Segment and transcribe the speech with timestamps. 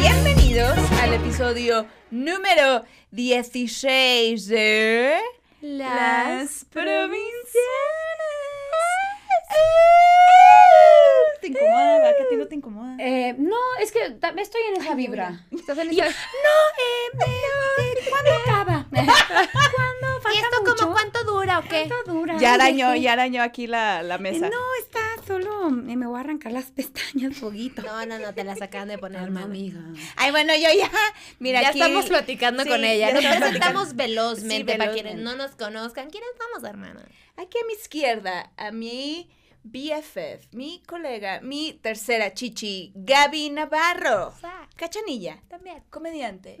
[0.00, 5.18] Bienvenidos al episodio número 16 de
[5.62, 7.38] Las provincianas.
[11.52, 11.98] ¿Te incomoda?
[11.98, 12.12] ¿verdad?
[12.16, 12.96] ¿Que a ti no te incomoda?
[12.98, 15.46] Eh, no, es que estoy en esa vibra.
[15.50, 18.86] ¿Estás en Y yo, esa- no, eh, me- ¿cuándo acaba?
[18.92, 20.20] ¿Cuándo?
[20.22, 20.74] ¿Falta ¿Y esto mucho?
[20.76, 21.86] como cuánto dura o qué?
[21.88, 22.36] ¿Cuánto dura?
[22.38, 23.02] Ya arañó, sí.
[23.02, 24.48] ya arañó aquí la, la Eh, mesa.
[24.48, 27.82] No, está solo, eh, me voy a arrancar las pestañas, foguito.
[27.82, 29.46] No, no, no, te las acaban de poner, hermana.
[29.46, 29.80] amiga.
[30.16, 30.90] Ay, bueno, yo ya.
[31.38, 33.12] Mira, ya aquí- estamos platicando Sí, con ella.
[33.12, 35.02] Nos estamos presentamos velozmente Sí, para velozmente.
[35.02, 36.10] quienes no nos conozcan.
[36.10, 37.04] ¿Quiénes somos, hermana?
[37.36, 39.30] Aquí a mi izquierda, a mi
[39.62, 44.32] BFF, mi colega, mi tercera chichi, Gaby Navarro.
[44.76, 45.82] Cachanilla, También.
[45.90, 46.58] comediante.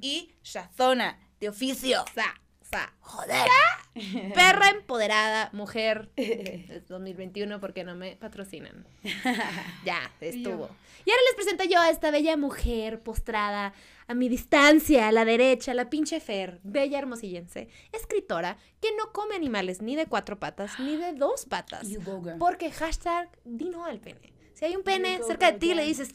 [0.00, 2.04] Y Shazona, de oficio.
[2.14, 2.92] Sa, sa.
[3.00, 3.46] Joder.
[4.34, 6.10] Perra empoderada, mujer.
[6.16, 8.86] Es 2021 porque no me patrocinan.
[9.84, 10.68] Ya, estuvo.
[11.04, 13.72] Y ahora les presento yo a esta bella mujer postrada
[14.08, 19.34] a mi distancia, a la derecha, la pinche Fer, bella hermosillense, escritora que no come
[19.34, 21.88] animales ni de cuatro patas ni de dos patas.
[21.88, 22.38] You go, girl.
[22.38, 24.32] Porque hashtag di no al pene.
[24.54, 26.14] Si hay un pene go, cerca de ti, le dices,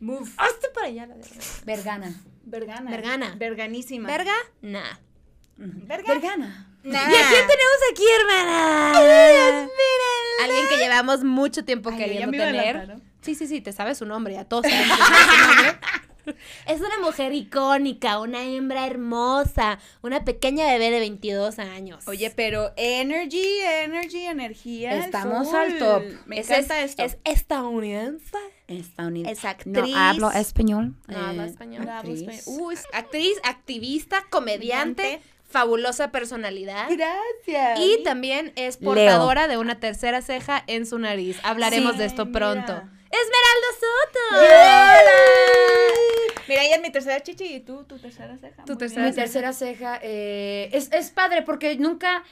[0.00, 0.30] Move.
[0.36, 1.34] hazte para allá la verga.
[1.64, 2.22] Vergana.
[2.44, 2.90] Vergana.
[2.90, 3.34] Vergana.
[3.36, 4.08] Verganísima.
[4.08, 4.98] Verga, nah.
[5.56, 6.12] Verga.
[6.14, 6.70] Vergana.
[6.82, 7.10] Nah.
[7.10, 8.98] ¿Y a quién tenemos aquí, hermana?
[10.42, 12.98] Alguien que llevamos mucho tiempo Ay, queriendo tener.
[13.24, 15.78] Sí, sí, sí, te sabes su nombre, a todos sabemos su nombre.
[16.66, 22.08] Es una mujer icónica, una hembra hermosa, una pequeña bebé de 22 años.
[22.08, 24.96] Oye, pero energy, energy, energía.
[25.04, 25.56] Estamos full.
[25.56, 26.02] al top.
[26.24, 27.02] Me Es- encanta es, esto.
[27.02, 28.38] Es estadounidense.
[28.68, 29.32] Estadounidense.
[29.38, 29.74] Es actriz.
[29.94, 30.94] No hablo español.
[31.08, 31.82] No habla eh, español.
[31.82, 32.22] hablo actriz.
[32.22, 32.60] español.
[32.62, 35.28] Uy, es actriz, activista, comediante, Comediante.
[35.50, 36.86] fabulosa personalidad.
[36.88, 37.80] Gracias.
[37.80, 38.90] Y también es Leo.
[38.94, 41.38] portadora de una tercera ceja en su nariz.
[41.42, 41.98] Hablaremos Sí.
[41.98, 42.72] de esto pronto.
[42.72, 42.90] mira.
[43.22, 44.20] Esmeralda Soto.
[46.48, 48.64] Mira, ella es mi tercera chichi y tú, tu tercera ceja.
[48.64, 49.06] Tu tercera.
[49.06, 52.24] Mi tercera ceja eh, es, es padre porque nunca,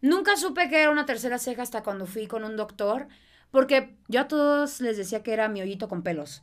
[0.00, 3.08] nunca supe que era una tercera ceja hasta cuando fui con un doctor.
[3.50, 6.42] Porque yo a todos les decía que era mi hoyito con pelos.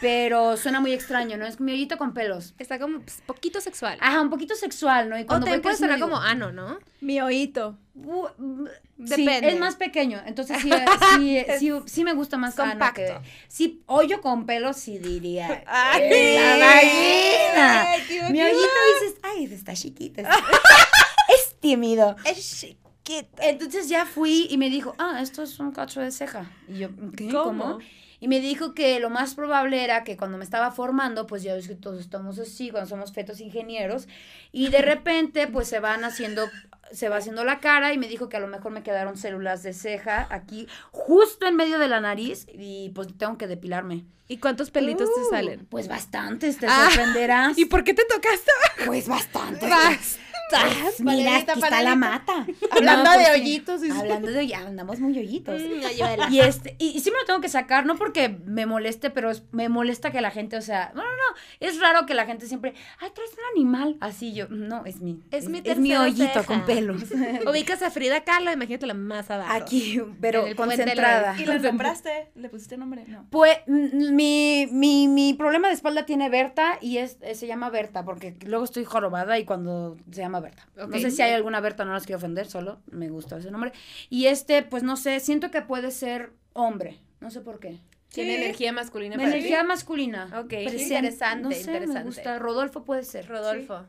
[0.00, 1.44] Pero suena muy extraño, ¿no?
[1.46, 2.54] Es mi hoyito con pelos.
[2.58, 3.98] Está como pues, poquito sexual.
[4.00, 5.18] Ajá, un poquito sexual, ¿no?
[5.18, 6.78] Y o cuando te voy puede sonar como ano, ¿no?
[7.00, 7.76] Mi oíto.
[7.96, 9.40] "Bu- bu- Depende.
[9.40, 10.20] Sí, es más pequeño.
[10.26, 10.70] Entonces sí,
[11.16, 12.94] sí, sí, sí me gusta más ano Compacto.
[13.02, 15.64] que- Sí, hoyo con pelos sí diría.
[15.66, 17.90] Ay, "Eh, la vagina".
[17.90, 18.60] Ay, Mi hoyito
[19.00, 20.22] dices, ay, está chiquito.
[21.34, 22.14] es tímido.
[22.24, 23.42] Es chiquita.
[23.48, 26.50] Entonces ya fui y me dijo, ah, esto es un cacho de ceja.
[26.68, 27.28] Y yo, ¿qué?
[27.30, 27.64] ¿Cómo?
[27.64, 27.78] ¿Cómo?
[28.20, 31.54] Y me dijo que lo más probable era que cuando me estaba formando, pues ya
[31.54, 34.08] ves que todos estamos así, cuando somos fetos ingenieros,
[34.52, 36.48] y de repente pues se van haciendo,
[36.90, 39.62] se va haciendo la cara y me dijo que a lo mejor me quedaron células
[39.62, 44.04] de ceja aquí, justo en medio de la nariz, y pues tengo que depilarme.
[44.30, 45.66] ¿Y cuántos pelitos te Uh, salen?
[45.70, 47.56] Pues bastantes, te Ah, sorprenderás.
[47.56, 48.50] ¿Y por qué te tocaste?
[48.84, 49.70] Pues bastantes.
[49.70, 50.20] Basta.
[50.50, 52.46] Pues, mira, Panelita, aquí está la mata.
[52.70, 53.40] Hablando No, de pues, sí.
[53.40, 53.84] hoyitos.
[53.84, 55.60] y- Hablando de ya andamos muy hoyitos.
[55.60, 56.28] Mm.
[56.30, 59.30] Y este, y, y sí me lo tengo que sacar, no porque me moleste, pero
[59.30, 62.26] es- me molesta que la gente, o sea, no, no, no, es raro que la
[62.26, 63.96] gente siempre, ay, traes un animal.
[64.00, 66.44] Así yo, no, es mi, Es mi es mi hoyito ceja.
[66.44, 67.02] con pelos.
[67.48, 69.52] Ubicas a Frida Kahlo, imagínate la más abajo.
[69.52, 71.34] Aquí, pero concentrada.
[71.38, 72.28] ¿Y la nombraste?
[72.34, 73.04] ¿Le pusiste nombre?
[73.08, 73.26] No.
[73.30, 78.36] Pues mi, mi, mi problema de espalda tiene Berta y es, se llama Berta, porque
[78.44, 80.66] luego estoy jorobada y cuando se llama Berta.
[80.76, 83.72] No sé si hay alguna Berta, no las quiero ofender, solo me gusta ese nombre.
[84.10, 87.78] Y este, pues no sé, siento que puede ser hombre, no sé por qué.
[88.12, 88.42] Tiene Sí.
[88.42, 89.66] energía masculina para energía ti.
[89.66, 90.40] masculina.
[90.42, 91.98] Ok, interesante, No sé, interesante.
[92.00, 92.38] Me gusta.
[92.38, 93.28] Rodolfo puede ser.
[93.28, 93.86] Rodolfo.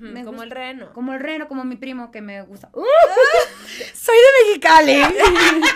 [0.00, 0.44] Me como gusta.
[0.44, 0.92] el reno.
[0.92, 2.70] Como el reno, como mi primo que me gusta.
[3.94, 5.02] Soy de Mexicali.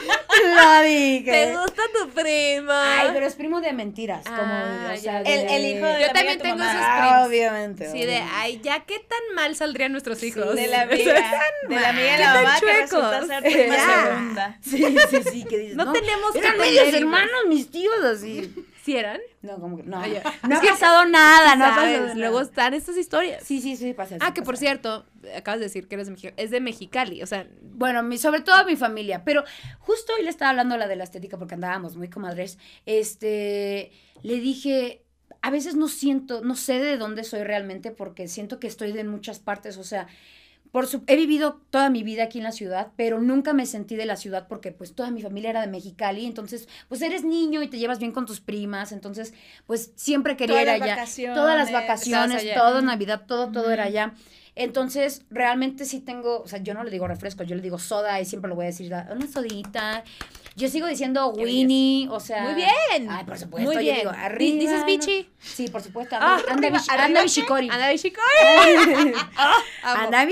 [0.57, 1.31] Lo dije.
[1.31, 2.73] ¿Te gusta tu primo?
[2.73, 4.25] Ay, pero es primo de mentiras.
[4.25, 6.71] Como, Ah, o sea, de- El, el hijo de Yo la también tengo mamá.
[6.73, 7.27] esos Ah, primos.
[7.29, 7.91] obviamente.
[7.93, 10.55] Sí, de, ay, ya qué tan mal saldrían nuestros hijos.
[10.55, 11.15] De la amiga.
[11.69, 12.81] De la amiga de ¿Qué la tan mamá que chuecos?
[12.91, 14.59] resulta ser prima segunda.
[14.63, 18.53] Sí, sí, sí, que dices, No tenemos que Eran tener hermanos, mis tíos, así.
[18.83, 19.21] ¿Sí eran?
[19.43, 20.01] No, como que no.
[20.01, 22.15] Oye, no ha que- pasado nada, no.
[22.15, 23.43] Luego están estas historias.
[23.45, 24.17] Sí, sí, sí, pasa.
[24.21, 25.05] Ah, sí que por cierto,
[25.37, 26.35] acabas de decir que eres de Mexicali.
[26.43, 29.45] Es de Mexicali, o sea, Bueno, mi, sobre todo mi familia, pero
[29.79, 33.93] justo hoy le estaba hablando a la de la estética porque andábamos muy comadres, este,
[34.23, 35.03] le dije,
[35.43, 39.05] a veces no siento, no sé de dónde soy realmente porque siento que estoy de
[39.05, 40.07] muchas partes, o sea,
[40.73, 43.97] por su, he vivido toda mi vida aquí en la ciudad, pero nunca me sentí
[43.97, 47.63] de la ciudad porque pues toda mi familia era de Mexicali, entonces pues eres niño
[47.63, 49.35] y te llevas bien con tus primas, entonces
[49.67, 50.95] pues siempre quería Todas ir las allá.
[50.97, 51.37] vacaciones.
[51.37, 54.15] Todas las vacaciones, todo Navidad, todo, todo era allá.
[54.63, 58.21] Entonces, realmente sí tengo, o sea, yo no le digo refresco, yo le digo soda
[58.21, 60.05] y siempre lo voy a decir, "Da- una sodita.
[60.57, 62.43] Yo sigo diciendo Qué Winnie, o sea.
[62.43, 63.09] Muy bien.
[63.09, 63.97] Ay, por supuesto, Muy yo bien.
[64.01, 64.61] digo, Di- arriba.
[64.61, 64.87] ¿Dices ¿no?
[64.87, 65.29] bichi?
[65.39, 66.17] Sí, por supuesto.
[66.21, 67.25] Ah, Anda, anda, bichi- arriba, anda ¿qué?
[67.25, 67.69] bishikori.
[67.71, 68.25] Anda Bishikori.
[69.37, 69.55] Amo.
[69.83, 70.27] Anda.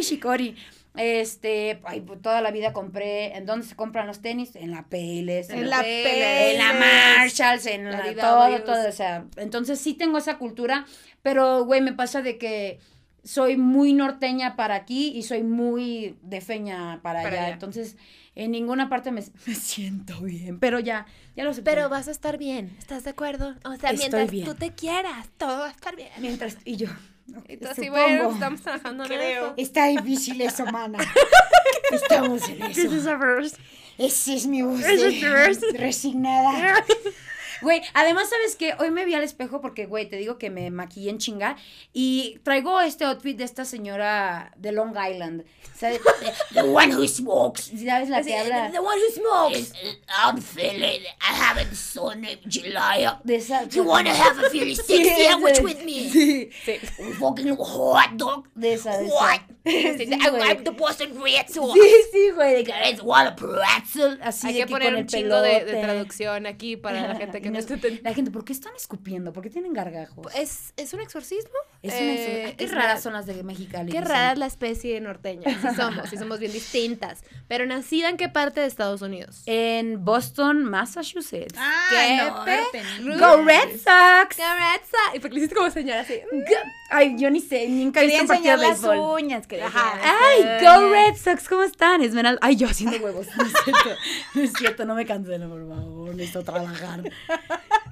[0.96, 4.56] Este, ay, pues, toda la vida compré, ¿en dónde se compran los tenis?
[4.56, 6.52] En la Payless, En la Payless, Payless.
[6.54, 10.86] en la Marshalls, en La la, todo, todo, o sea, entonces sí tengo esa cultura,
[11.22, 12.80] pero güey, me pasa de que
[13.24, 17.54] soy muy norteña para aquí y soy muy de feña para, Para allá, allá.
[17.54, 17.96] entonces
[18.34, 21.06] en ninguna parte me, me siento bien, pero ya,
[21.36, 21.62] ya lo sé.
[21.62, 23.54] Pero vas a estar bien, ¿estás de acuerdo?
[23.64, 24.44] O sea, Estoy mientras bien.
[24.46, 26.08] tú te quieras, todo va a estar bien.
[26.20, 26.88] mientras y yo
[27.26, 27.90] supongo.
[27.90, 29.44] bueno, estamos trabajando en Creo.
[29.46, 29.54] eso.
[29.58, 30.98] Está difícil eso, mana.
[31.92, 32.80] Estamos en eso.
[33.98, 34.80] Ese es mi voz.
[34.80, 35.72] Ese es tu voz.
[35.80, 36.74] Resignada.
[37.60, 38.74] Güey, además, ¿sabes qué?
[38.78, 41.56] Hoy me vi al espejo porque, güey, te digo que me maquillé en chinga
[41.92, 45.44] y traigo este outfit de esta señora de Long Island.
[45.74, 46.00] ¿Sabes?
[46.54, 47.70] The one who smokes.
[47.84, 48.70] ¿Sabes la que habla?
[48.70, 49.72] The one who smokes.
[50.08, 53.06] I'm feeling I haven't seen it July.
[53.24, 53.64] De esa.
[53.68, 56.10] You wanna have a Sí, sexy sandwich with me?
[56.10, 56.80] Sí, Sí.
[57.00, 58.48] A fucking hot dog.
[58.54, 58.96] de esa.
[58.98, 59.14] De esa.
[59.14, 59.40] What?
[59.64, 60.38] Sí, I güey.
[60.40, 61.74] like the Boston Red Sox.
[61.74, 62.54] Sí, sí, güey.
[62.56, 64.18] de que, a pretzel?
[64.22, 67.47] Así Hay que que poner un chingo de, de traducción aquí para la gente que
[67.48, 67.98] Y no.
[68.02, 69.32] La gente, ¿por qué están escupiendo?
[69.32, 70.26] ¿Por qué tienen gargajos?
[70.34, 71.50] ¿Es, ¿Es un exorcismo?
[71.82, 73.90] Es Eh, ex- Qué es raras la- son las de Mexicali.
[73.92, 75.42] Qué rara es la especie norteña.
[75.60, 77.22] Sí somos, sí somos bien distintas.
[77.48, 79.42] Pero nacida en qué parte de Estados Unidos?
[79.46, 81.54] En Boston, Massachusetts.
[81.58, 83.18] Ay, ¡Qué no, perro!
[83.38, 84.36] Go Red Sox.
[84.36, 84.98] Cabeza.
[85.14, 86.20] ¿Y por qué le hiciste como señora así?
[86.90, 88.98] Ay, yo ni sé, nunca he visto un partido de las béisbol.
[89.22, 89.46] uñas.
[89.46, 89.96] quería Ajá.
[89.96, 90.64] las Ay.
[90.64, 92.02] Go Red Sox, ¿cómo están?
[92.02, 92.38] Esmeralda.
[92.42, 93.26] Ay, yo haciendo huevos.
[93.36, 93.90] No es cierto.
[94.34, 96.14] No es cierto, no me cancelen, por favor.
[96.14, 97.02] Necesito trabajar.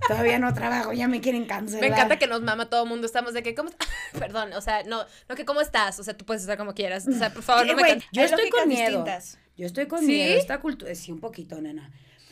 [0.08, 1.80] Todavía no trabajo, ya me quieren cancelar.
[1.80, 3.06] Me encanta que nos mama todo el mundo.
[3.06, 3.88] Estamos de que, ¿cómo estás?
[4.18, 5.98] Perdón, o sea, no, no que cómo estás.
[5.98, 7.06] O sea, tú puedes estar como quieras.
[7.08, 8.86] O sea, por favor, no me can- Yo estoy con miedo.
[8.88, 9.38] distintas.
[9.56, 10.06] Yo estoy con ¿Sí?
[10.06, 10.38] miedo.
[10.38, 10.94] Esta cultura.
[10.94, 11.90] Sí, un poquito, nena.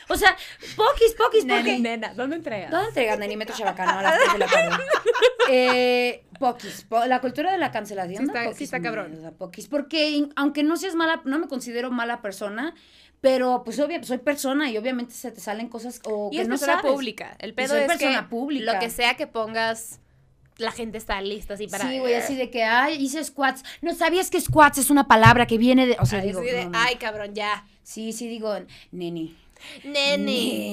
[0.09, 0.37] O sea,
[0.77, 1.79] poquis, poquis, porque.
[1.79, 2.71] Nena, ¿dónde entregas?
[2.71, 4.85] ¿Dónde entregas Neni Metro Chabacano a las 3 de la tarde?
[5.51, 6.83] Eh, poquis.
[6.85, 8.19] po- la cultura de la cancelación.
[8.19, 9.35] Sí está- poquis sí está cabrón.
[9.39, 9.67] poquis.
[9.67, 12.75] Porque aunque no seas mala, no me considero mala persona,
[13.25, 16.49] pero pues obvio, soy persona y obviamente se te salen cosas o Y que es
[16.49, 16.93] no persona sabes.
[16.93, 17.35] pública.
[17.39, 18.75] El pedo soy es persona que pública.
[18.75, 19.99] lo que sea que pongas,
[20.59, 21.89] la gente está lista así para...
[21.89, 23.65] Sí, güey, así de que, ay, hice squats.
[23.81, 25.97] No sabías que squats es una palabra que viene de.
[26.01, 26.43] O sea, Así digo.
[26.43, 26.79] de, no, no.
[26.79, 27.65] ay, cabrón, ya.
[27.83, 28.55] Sí, sí, digo,
[28.93, 29.35] neni.
[29.85, 30.19] Nene.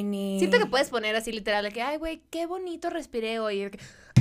[0.04, 0.36] Neni.
[0.40, 3.72] Siento que puedes poner así literal de que, ay, güey, qué bonito respiré hoy.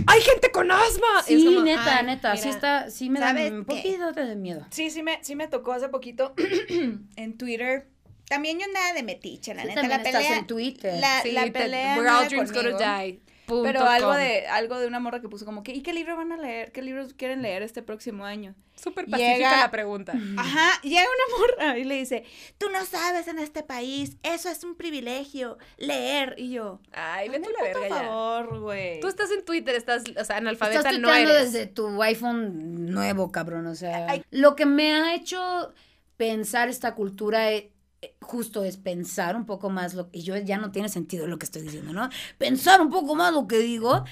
[0.07, 1.23] ¡Hay gente con asma!
[1.27, 2.37] Sí, como, neta, ay, neta.
[2.37, 2.55] Sí, mira.
[2.55, 3.75] está, sí me da ¿sabes un qué?
[3.75, 4.65] poquito de miedo.
[4.71, 6.33] Sí, sí me, sí me tocó hace poquito
[7.17, 7.89] en Twitter.
[8.31, 9.83] También yo andaba de metiche, la neta.
[9.83, 11.01] La estás pelea, en Twitter.
[11.01, 13.21] La, Sí, la te- pelea We're all dreams gonna conmigo, die.
[13.47, 14.17] punto Pero algo com.
[14.19, 16.71] de, algo de una morra que puso como que, ¿y qué libro van a leer?
[16.71, 18.55] ¿Qué libros quieren leer este próximo año?
[18.77, 20.13] Súper Llega- pacífica la pregunta.
[20.39, 22.23] Ajá, llega una morra y le dice,
[22.57, 26.37] tú no sabes en este país, eso es un privilegio, leer.
[26.39, 27.95] Y yo, Ay, vete a la por verga ya.
[28.07, 29.01] favor, güey.
[29.01, 31.53] Tú estás en Twitter, estás, o sea, analfabeta Estás no eres.
[31.53, 33.67] desde tu iPhone nuevo, cabrón.
[33.67, 34.23] O sea, Ay.
[34.31, 35.75] lo que me ha hecho
[36.17, 37.73] pensar esta cultura eh,
[38.21, 41.45] justo es pensar un poco más lo y yo ya no tiene sentido lo que
[41.45, 42.09] estoy diciendo, ¿no?
[42.39, 44.05] Pensar un poco más lo que digo,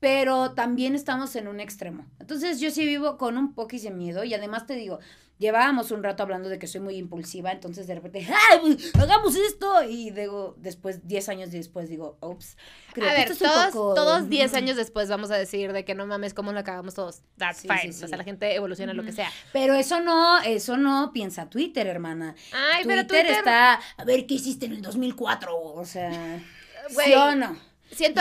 [0.00, 2.06] pero también estamos en un extremo.
[2.20, 4.98] Entonces yo sí vivo con un poquis de miedo y además te digo,
[5.38, 9.34] llevábamos un rato hablando de que soy muy impulsiva, entonces de repente, ¡ay, pues, hagamos
[9.36, 9.82] esto!
[9.82, 12.56] Y digo, después, 10 años después digo, ups,
[12.92, 15.36] creo a que ver, esto es un todos, poco- todos 10 años después vamos a
[15.36, 17.22] decir de que no mames, cómo la cagamos todos.
[17.36, 17.92] That's Sí, fine.
[17.92, 18.04] sí, sí.
[18.04, 19.30] O sea, la gente evoluciona lo que sea.
[19.52, 22.34] Pero eso no, eso no piensa Twitter, hermana.
[22.52, 23.38] Ay, Twitter, pero Twitter...
[23.38, 26.40] está, a ver qué hiciste en el 2004, o sea,
[26.88, 27.56] ¿sí o no?
[27.94, 28.20] Siento,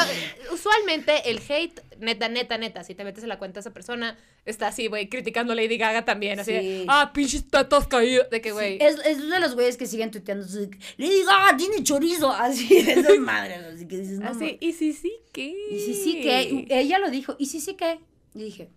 [0.51, 4.17] usualmente el hate, neta, neta, neta, si te metes en la cuenta de esa persona,
[4.45, 6.85] está así, güey, criticando a Lady Gaga también, así de, Sí.
[6.89, 10.45] ah, pinches tetas caídas, de que, güey, Es, es de los güeyes que siguen tuiteando,
[10.45, 14.73] así, Lady Gaga tiene chorizo, así, de esas madres, así que dices, no, así, y
[14.73, 15.55] sí, sí, ¿qué?
[15.71, 17.99] y sí, sí, que, ella lo dijo, y sí, sí, que,
[18.35, 18.69] y dije,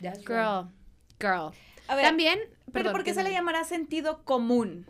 [0.00, 0.28] that's right.
[0.28, 0.68] Girl,
[1.20, 1.52] girl.
[1.88, 4.86] A ver, También, ¿Pero perdón, por qué ¿qué se le llamará sentido común?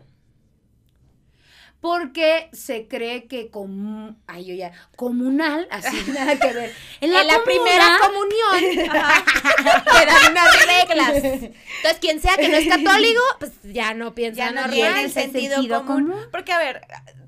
[1.83, 6.73] Porque se cree que como, ay, yo ya, comunal, así, nada que ver.
[7.01, 8.87] En En la, la, primera comunión te
[10.07, 11.17] dan unas reglas.
[11.25, 14.75] Entonces, quien sea que no es católico, pues ya no piensa Ya no normal.
[14.75, 16.11] tiene el sentido, sentido común.
[16.13, 16.25] común.
[16.31, 16.83] Porque, a ver,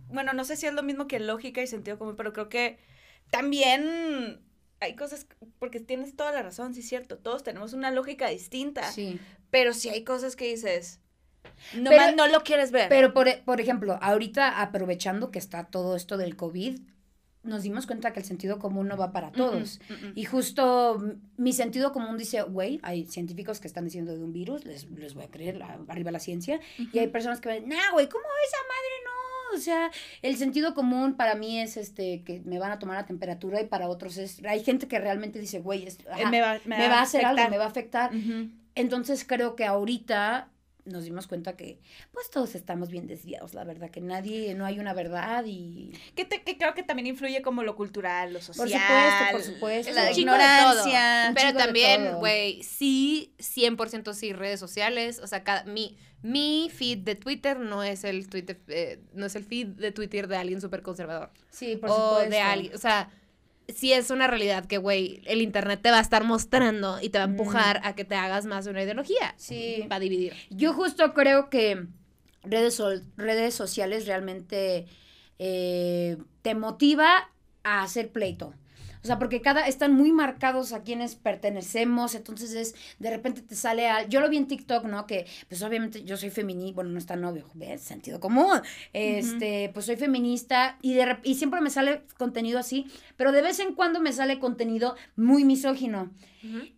[0.08, 2.78] bueno, no sé si es lo mismo que lógica y sentido común, pero creo que
[3.30, 4.40] también
[4.80, 5.26] hay cosas,
[5.58, 9.18] porque tienes toda la razón, sí es cierto, todos tenemos una lógica distinta, Sí.
[9.50, 11.00] pero sí hay cosas que dices,
[11.76, 12.88] no, Pero- más no lo quieres ver.
[12.88, 16.78] Pero, por, por ejemplo, ahorita aprovechando que está todo esto del COVID,
[17.42, 19.78] nos dimos cuenta que el sentido común no va para todos.
[20.14, 21.02] Y justo
[21.37, 25.12] mi sentido común dice, güey, hay científicos que están diciendo de un virus, les, les
[25.14, 26.58] voy a creer, la- arriba la ciencia.
[26.78, 29.58] Y hay personas que ven, nah, güey, ¿cómo esa madre no?
[29.58, 29.90] O sea,
[30.23, 33.66] el sentido común para mí es este que me van a tomar la temperatura y
[33.66, 35.96] para otros es, hay gente que realmente dice, güey, Eh,
[36.30, 38.11] me va, me va a hacer algo, me va a afectar.
[38.75, 40.49] Entonces creo que ahorita
[40.85, 41.81] nos dimos cuenta que
[42.12, 45.93] pues todos estamos bien desviados, la verdad, que nadie, no hay una verdad y...
[46.14, 48.69] Que, te- que creo que también influye como lo cultural, lo social.
[48.69, 49.91] supuesto, por supuesto.
[49.91, 51.33] Es La ignorancia.
[51.35, 55.21] Pero también, güey, sí, 100% sí, redes sociales.
[55.21, 59.35] O sea, cada, mi, mi feed de Twitter no es el Twitter, eh, no es
[59.37, 61.31] el feed de Twitter de alguien súper conservador.
[61.50, 62.31] Sí, por o supuesto.
[62.31, 63.11] de alguien, o sea,
[63.68, 67.18] sí es una realidad que, güey, el internet te va a estar mostrando y te
[67.18, 69.35] va a empujar a que te hagas más de una ideología.
[69.37, 69.87] Sí.
[69.90, 70.35] Va a dividir.
[70.50, 71.87] Yo justo creo que
[72.42, 72.83] redes,
[73.16, 74.87] redes sociales realmente
[75.38, 77.30] eh, te motiva
[77.62, 78.54] a hacer pleito.
[79.04, 83.54] O sea, porque cada, están muy marcados a quienes pertenecemos, entonces es, de repente te
[83.54, 85.06] sale al, yo lo vi en TikTok, ¿no?
[85.06, 87.82] Que, pues obviamente yo soy feminista, bueno, no está novio, ¿ves?
[87.82, 88.62] Sentido común.
[88.94, 92.87] Este, pues soy feminista y, de, y siempre me sale contenido así,
[93.18, 96.11] pero de vez en cuando me sale contenido muy misógino.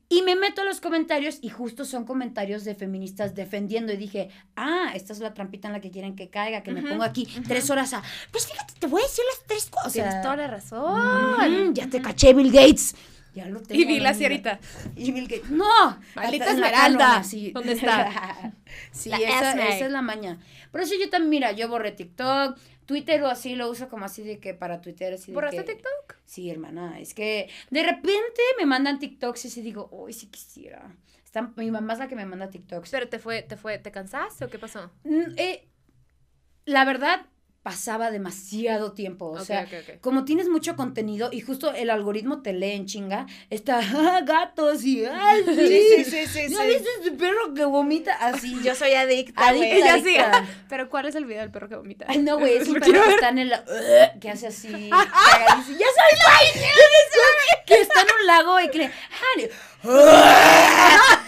[0.09, 4.31] Y me meto a los comentarios y justo son comentarios de feministas defendiendo y dije,
[4.55, 7.27] ah, esta es la trampita en la que quieren que caiga, que me pongo aquí
[7.47, 9.93] tres horas a, pues fíjate, te voy a decir las tres cosas.
[9.93, 11.75] Tienes toda la razón.
[11.75, 12.95] Ya te caché, Bill Gates.
[13.35, 13.79] Ya lo tengo.
[13.81, 14.15] Y vi la amiga.
[14.15, 14.61] sierita.
[14.97, 15.51] Y Bill Gates.
[15.51, 15.99] No.
[16.15, 17.23] Maldita Esmeralda.
[17.23, 17.51] sí.
[17.51, 18.55] ¿Dónde está?
[18.93, 20.39] sí, esa, esa es la maña.
[20.73, 24.23] Por eso yo también, mira, yo borré TikTok, Twitter o así lo uso como así
[24.23, 26.17] de que para Twitter así de ¿Borraste que- TikTok?
[26.25, 30.97] Sí, hermana, es que de repente me mandan TikToks y sí digo, uy, sí quisiera.
[31.25, 32.91] Está- mi mamá es la que me manda TikToks.
[32.91, 34.91] Pero te fue, te fue, ¿te cansaste o qué pasó?
[35.05, 35.69] Mm, eh,
[36.65, 37.27] la verdad,
[37.67, 39.27] pasaba demasiado tiempo.
[39.29, 39.67] O sea,
[40.01, 44.85] como tienes mucho contenido y justo el algoritmo te lee en chinga, está "Ah, gatos
[44.85, 46.69] y ay, sí, Sí, sí, sí, sí, ¿Ya sí.
[46.69, 48.13] viste este perro que vomita?
[48.21, 48.57] Así.
[48.63, 50.31] Yo soy adicta, Adicta, adicta.
[50.31, 52.07] así, pero ¿cuál es el video del perro que vomita?
[52.09, 53.53] Ay, no, güey, es un perro que está en el...
[53.53, 54.69] uh, que hace así.
[54.89, 56.61] ¡Ya soy!
[57.67, 58.93] Que está en un lago y que le...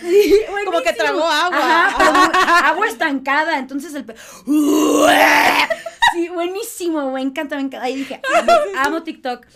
[0.03, 1.59] Sí, Como que tragó agua.
[1.59, 3.59] Ajá, agua, agua estancada.
[3.59, 4.21] Entonces el perro...
[6.13, 7.85] Sí, buenísimo, me encanta, me encanta.
[7.87, 9.47] Ahí dije, amo, amo TikTok.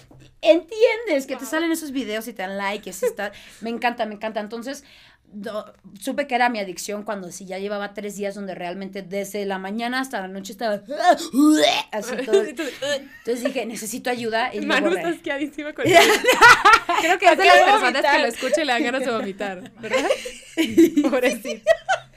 [0.41, 3.31] Entiendes que te salen esos videos y te dan like, y así está.
[3.61, 4.41] Me encanta, me encanta.
[4.41, 4.83] Entonces,
[5.25, 9.47] do- supe que era mi adicción cuando sí ya llevaba tres días donde realmente desde
[9.47, 10.75] la mañana hasta la noche estaba
[11.93, 12.43] así todo.
[12.45, 16.01] Entonces dije, necesito ayuda y Manu está asqueadísima con eso.
[17.01, 19.73] Creo que es de las personas que lo escuchan y le dan ganas de vomitar,
[19.81, 20.09] ¿verdad?
[21.03, 21.71] Pobrecito.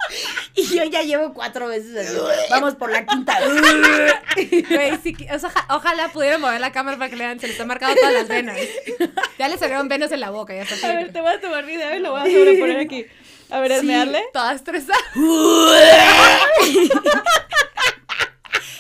[0.55, 2.17] Y yo ya llevo cuatro veces así.
[2.49, 3.37] Vamos por la quinta.
[4.35, 7.47] Güey, sí que- o sea, ojalá pudieran mover la cámara para que le vean, se
[7.47, 8.57] le están marcando todas las venas.
[9.39, 10.89] Ya le salieron venas en la boca, ya está.
[10.89, 13.05] A ver, te voy a tomar video y lo voy a sobreponer aquí.
[13.49, 13.77] A ver, Sí.
[13.77, 14.23] esmearle.
[14.33, 14.97] Toda estresada.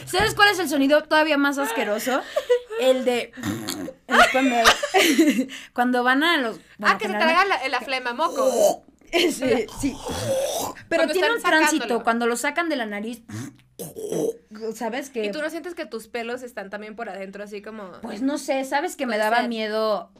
[0.05, 2.21] ¿Sabes cuál es el sonido todavía más asqueroso?
[2.79, 3.31] El de.
[4.07, 4.55] es cuando,
[5.73, 6.57] cuando van a los.
[6.77, 8.85] bueno, ah, que se traga la, la flema, moco.
[9.19, 9.95] Sí, sí.
[10.89, 13.23] Pero tiene un tránsito, cuando lo sacan de la nariz.
[14.73, 15.25] ¿Sabes qué?
[15.25, 17.91] ¿Y tú no sientes que tus pelos están también por adentro, así como...
[18.01, 19.49] Pues no sé, ¿sabes que me daba ser.
[19.49, 20.11] miedo?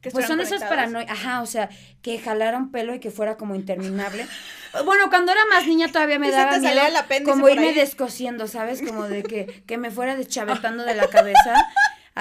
[0.00, 0.64] Que Pues son conectados.
[0.64, 1.10] paranoias.
[1.10, 1.68] Ajá, o sea,
[2.02, 4.26] que jalara un pelo y que fuera como interminable.
[4.84, 6.80] Bueno, cuando era más niña todavía me daba miedo
[7.24, 8.82] como irme descosiendo, ¿sabes?
[8.82, 11.54] Como de que, que me fuera deschavetando de la cabeza.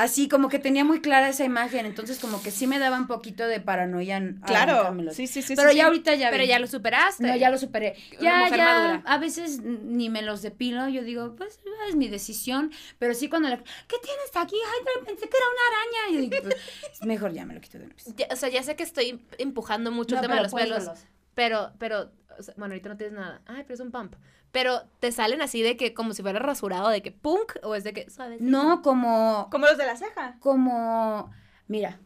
[0.03, 3.08] Así como que tenía muy clara esa imagen, entonces como que sí me daba un
[3.08, 4.18] poquito de paranoia.
[4.18, 4.96] en Claro.
[5.12, 5.56] Sí, sí, sí.
[5.56, 5.88] Pero sí, ya sí.
[5.88, 7.27] ahorita ya Pero ya lo superaste.
[7.27, 7.96] No, ya lo superé.
[8.20, 9.03] Una Ya, ya, madura.
[9.06, 13.50] a veces ni me los depilo, yo digo, pues es mi decisión, pero sí cuando
[13.50, 14.56] la, ¿qué tienes aquí?
[14.56, 16.18] Ay, pensé que era una araña.
[16.24, 16.56] Y digo, pues,
[17.06, 18.06] mejor ya me lo quito de una vez.
[18.15, 20.89] Ya- o sea, ya sé que estoy empujando mucho No, el tema de los pelos.
[21.36, 23.41] Pero, pero, o sea, bueno, ahorita no tienes nada.
[23.46, 24.15] Ay, pero es un pump.
[24.51, 27.84] Pero te salen así de que como si fuera rasurado, de que punk, o es
[27.84, 28.38] de que suave.
[28.39, 30.38] No, como, Como los de la ceja.
[30.39, 31.32] como,
[31.68, 32.00] mira,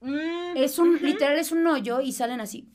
[0.00, 2.68] Mm, es un, literal es un hoyo y salen así.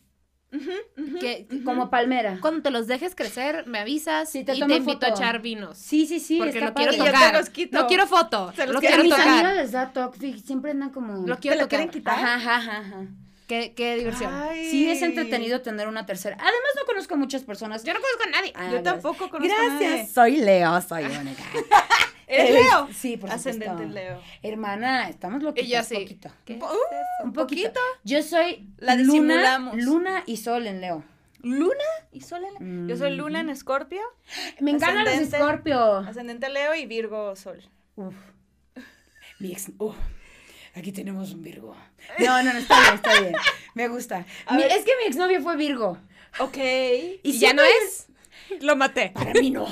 [1.20, 2.38] Que como palmera.
[2.42, 5.77] cuando te los dejes crecer, me avisas Sí, te y te invito a echar vinos.
[5.77, 7.34] Sí, sí, sí, porque lo quiero tocar.
[7.36, 7.80] los quito.
[7.80, 9.27] No quiero foto, Se los lo quiero a mis tocar.
[9.30, 11.25] amigas les da toque, siempre andan como...
[11.25, 12.13] Lo ¿Te lo quieren quitar?
[12.20, 13.08] Ajá, ajá, ajá, ajá.
[13.48, 14.34] Qué, qué diversión.
[14.34, 14.70] Ay.
[14.70, 16.36] Sí, es entretenido tener una tercera.
[16.40, 17.84] Además, no conozco muchas personas.
[17.84, 18.54] Yo no conozco a nadie.
[18.56, 18.84] Ah, Yo gracias.
[18.94, 19.88] tampoco conozco a nadie.
[19.90, 20.12] Gracias.
[20.14, 21.44] Soy Leo, soy única.
[22.28, 22.88] ¿Eres Leo?
[22.94, 23.94] Sí, por Ascendente supuesto.
[23.94, 24.22] Leo.
[24.42, 25.96] Hermana, estamos loquitas Y yo sí.
[25.96, 26.30] poquito.
[26.46, 27.26] ¿Qué Uh, es?
[27.26, 27.64] Un poquito.
[27.70, 27.80] ¿Poquito?
[28.04, 31.04] Yo soy La luna, luna y sol en Leo.
[31.42, 31.74] ¿Luna
[32.14, 34.00] y Sol en Yo soy Luna en Escorpio,
[34.62, 35.14] Me encantan los.
[35.14, 35.98] Escorpio.
[35.98, 37.62] ascendente Leo y Virgo Sol.
[37.98, 38.16] Uf.
[39.40, 39.70] Mi ex.
[39.78, 39.94] oh,
[40.74, 41.75] aquí tenemos un Virgo.
[42.20, 43.36] No, no, no, está bien, está bien.
[43.74, 44.25] Me gusta.
[44.51, 45.98] Mi- es que mi exnovio fue Virgo.
[46.39, 46.58] Ok.
[46.58, 48.08] ¿Y, Y ya no es?
[48.62, 49.10] Lo maté.
[49.12, 49.68] Para mí no.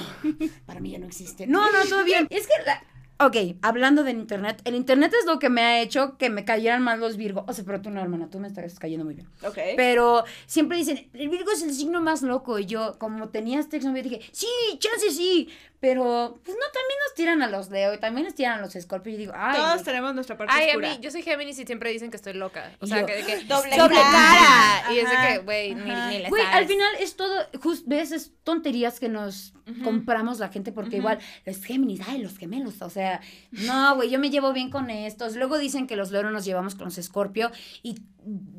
[0.66, 1.46] Para mí ya no existe.
[1.48, 2.28] No, no, todo bien.
[2.30, 2.84] Es que, la-
[3.26, 6.82] ok, hablando del internet, el internet es lo que me ha hecho que me cayeran
[6.82, 7.46] mal los Virgo.
[7.48, 9.28] O sea, pero tú no, hermana, tú me estás cayendo muy bien.
[9.44, 9.58] Ok.
[9.76, 12.60] Pero siempre dicen, el Virgo es el signo más loco.
[12.60, 14.48] Y yo, como tenía este exnovio, dije, sí,
[14.80, 15.50] chance sí.
[15.82, 18.74] Pero, pues no, también nos tiran a los Leo y también nos tiran a los
[18.74, 19.14] Scorpio.
[19.14, 19.58] Y digo, ay.
[19.58, 20.90] Todos tenemos nuestra parte Ay, a oscura.
[20.92, 22.72] mí, yo soy Géminis y siempre dicen que estoy loca.
[22.80, 24.12] O sea, yo, que, de que Doble doble cara.
[24.12, 24.94] cara.
[24.94, 28.12] Y es de que, güey, ni, ni le Güey, al final es todo, just, ves,
[28.12, 32.90] es tonterías que nos compramos la gente porque igual, los Géminis, ay, los gemelos, o
[32.90, 33.11] sea,
[33.52, 35.36] no, güey, yo me llevo bien con estos.
[35.36, 37.52] Luego dicen que los Leo nos llevamos con los Escorpio
[37.84, 37.96] y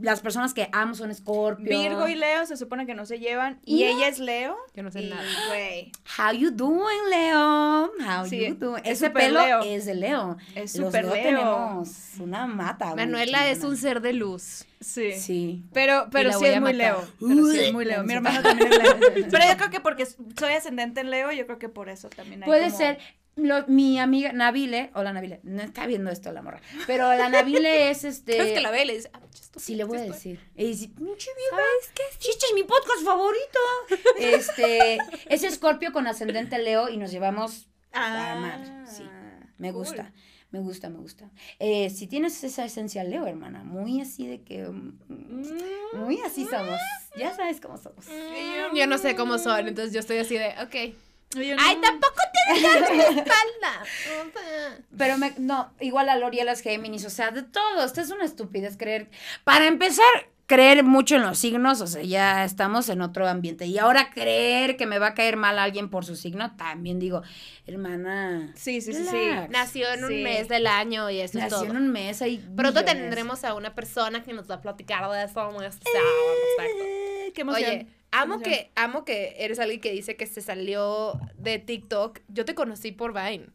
[0.00, 1.78] las personas que amo son Escorpio.
[1.78, 3.60] Virgo y Leo se supone que no se llevan.
[3.64, 3.90] Y No.
[3.90, 4.56] ella es Leo.
[4.74, 5.22] Yo no sé y, nada.
[5.48, 5.92] Güey.
[6.18, 7.92] How you doing, Leo?
[8.04, 8.82] How Sí, you doing?
[8.84, 9.62] es Ese pelo Leo.
[9.62, 10.36] es de Leo.
[10.56, 11.12] Es Los Leo Leo.
[11.22, 12.86] tenemos una mata.
[12.92, 14.64] güey, Manuela es un ser de luz.
[14.80, 15.12] Sí.
[15.12, 15.62] Sí.
[15.72, 16.96] Pero, pero sí voy es a muy matar.
[16.96, 17.08] Leo.
[17.20, 18.02] Pero sí es muy Leo.
[18.02, 18.96] Mi hermano también es Leo.
[19.30, 22.42] Pero yo creo que porque soy ascendente en Leo, yo creo que por eso también
[22.42, 22.98] hay Puede como- ser.
[23.36, 27.90] Lo- mi amiga Nabile, hola Nabile, no está viendo esto la morra, pero la Nabile
[27.90, 28.36] es este.
[28.36, 30.40] ¿Sabes que la ve le dice, ah, estúpida, Sí, le voy a decir.
[30.56, 31.62] Y dice, "Pinche vieja,
[32.18, 33.58] sí, este es mi podcast favorito.
[34.18, 34.98] Este,
[35.28, 39.02] es Escorpio con ascendente Leo y nos llevamos Ah, a madre, sí.
[39.58, 39.82] Me cool.
[39.84, 40.12] gusta,
[40.50, 41.30] me gusta, me gusta.
[41.58, 44.64] Eh, si tienes esa esencia Leo, hermana, muy así de que...
[44.64, 46.80] mm, Mm, Muy así somos.
[47.16, 48.06] Ya sabes cómo somos.
[48.06, 50.94] Mm, Yo no sé cómo son, entonces yo estoy así de, ok.
[51.34, 51.80] Yo Ay, no.
[51.80, 53.82] tampoco te dejas la espalda.
[54.98, 57.84] Pero me, no, igual a Lori y a las Géminis, o sea, de todo.
[57.84, 59.08] Esto es una estupidez creer.
[59.44, 60.04] Para empezar,
[60.46, 63.64] creer mucho en los signos, o sea, ya estamos en otro ambiente.
[63.66, 67.22] Y ahora creer que me va a caer mal alguien por su signo, también digo,
[67.66, 68.52] hermana.
[68.54, 69.30] Sí, sí, sí, sí.
[69.50, 71.78] Nació en un mes del año y eso Nació es en todo.
[71.78, 72.38] un mes ahí.
[72.54, 72.84] Pronto millones.
[73.02, 75.98] tendremos a una persona que nos va a platicar de eso respecto.
[76.64, 77.70] Eh, qué emoción.
[77.70, 82.20] Oye, amo que, amo que eres alguien que dice que se salió de TikTok.
[82.28, 83.46] Yo te conocí por Vine.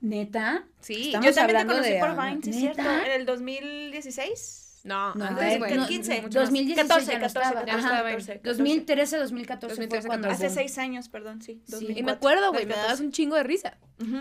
[0.00, 0.64] ¿Neta?
[0.80, 1.06] Sí.
[1.06, 2.82] Estamos Yo también te conocí de- por Vine, sí, es ¿Neta?
[2.82, 3.06] cierto.
[3.06, 4.64] En el 2016.
[4.84, 5.76] No, No, antes, güey.
[5.76, 6.22] no, 15.
[6.22, 6.48] mucho más.
[6.48, 7.66] 2016 14, ya no 14, estaba.
[7.66, 8.02] ya no estaba.
[8.10, 8.48] 14, 14.
[8.62, 10.30] 2013, 2014 fue 2013, cuando...
[10.30, 11.54] Hace seis años, perdón, sí.
[11.64, 11.72] Sí.
[11.72, 11.98] 2004.
[12.00, 12.82] Y me acuerdo, güey, me 2014.
[12.86, 13.76] dabas un chingo de risa.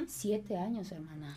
[0.08, 1.36] Siete años, hermana.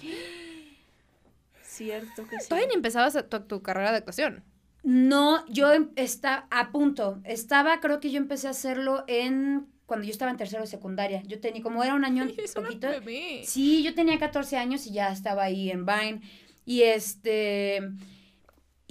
[1.63, 2.49] Cierto que sí.
[2.49, 4.43] Todavía ni empezabas tu, tu carrera de actuación.
[4.83, 7.21] No, yo em- está a punto.
[7.25, 11.23] Estaba, creo que yo empecé a hacerlo en cuando yo estaba en tercero de secundaria.
[11.27, 12.89] Yo tenía, como era un año Es una poquito.
[12.89, 13.43] bebé.
[13.45, 16.21] Sí, yo tenía 14 años y ya estaba ahí en Vine.
[16.65, 17.83] Y este.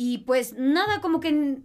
[0.01, 1.57] Y pues nada, como que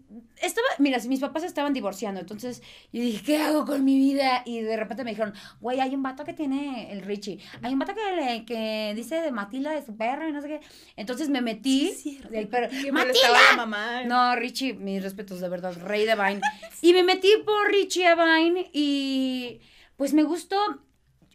[0.43, 4.43] estaba, mira, mis papás estaban divorciando, entonces yo dije, ¿qué hago con mi vida?
[4.45, 7.79] Y de repente me dijeron, güey, hay un vato que tiene el Richie, hay un
[7.79, 10.61] vato que, le- que dice de Matilda de su perro y no sé qué.
[10.97, 11.95] Entonces me metí
[12.29, 12.71] del perro.
[12.71, 14.03] Que molestaba a la mamá.
[14.05, 16.41] No, Richie, mis respetos, de verdad, rey de Vine.
[16.83, 19.61] Y me metí por Richie a Vine y
[19.97, 20.57] pues me gustó.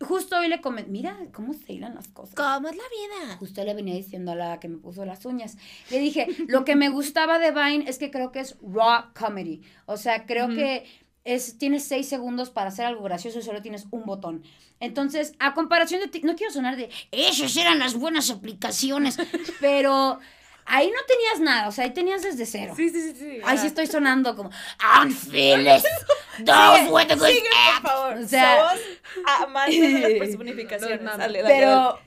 [0.01, 2.35] Justo hoy le comenté, mira cómo se hilan las cosas.
[2.35, 3.38] ¿Cómo es la vida?
[3.38, 5.57] Justo le venía diciendo a la que me puso las uñas.
[5.91, 9.62] Le dije, lo que me gustaba de Vine es que creo que es raw comedy.
[9.85, 10.85] O sea, creo que
[11.25, 14.43] es, tienes seis segundos para hacer algo gracioso y solo tienes un botón.
[14.79, 19.17] Entonces, a comparación de ti, no quiero sonar de, Esas eran las buenas aplicaciones.
[19.59, 20.19] pero
[20.69, 22.73] ahí no tenías nada, o sea, ahí tenías desde cero.
[22.75, 23.15] Sí, sí, sí.
[23.17, 23.39] sí.
[23.43, 25.84] Ahí sí estoy sonando como, I'm fearless.
[26.45, 27.49] Those were the good Sigue,
[27.82, 28.17] por favor.
[28.17, 31.01] O sea- Somos amantes de las personificaciones.
[31.01, 31.17] No, no.
[31.17, 31.60] Dale, dale, dale.
[31.60, 31.99] Pero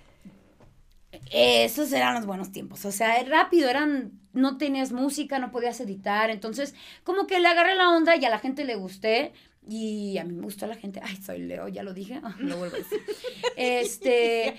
[1.30, 2.84] esos eran los buenos tiempos.
[2.84, 4.12] O sea, rápido, eran.
[4.32, 6.30] No tenías música, no podías editar.
[6.30, 9.32] Entonces, como que le agarré la onda y a la gente le gusté.
[9.68, 11.00] Y a mí me gustó a la gente.
[11.02, 12.18] Ay, soy Leo, ya lo dije.
[12.24, 13.00] Ah, lo vuelvo a decir.
[13.56, 14.58] Este.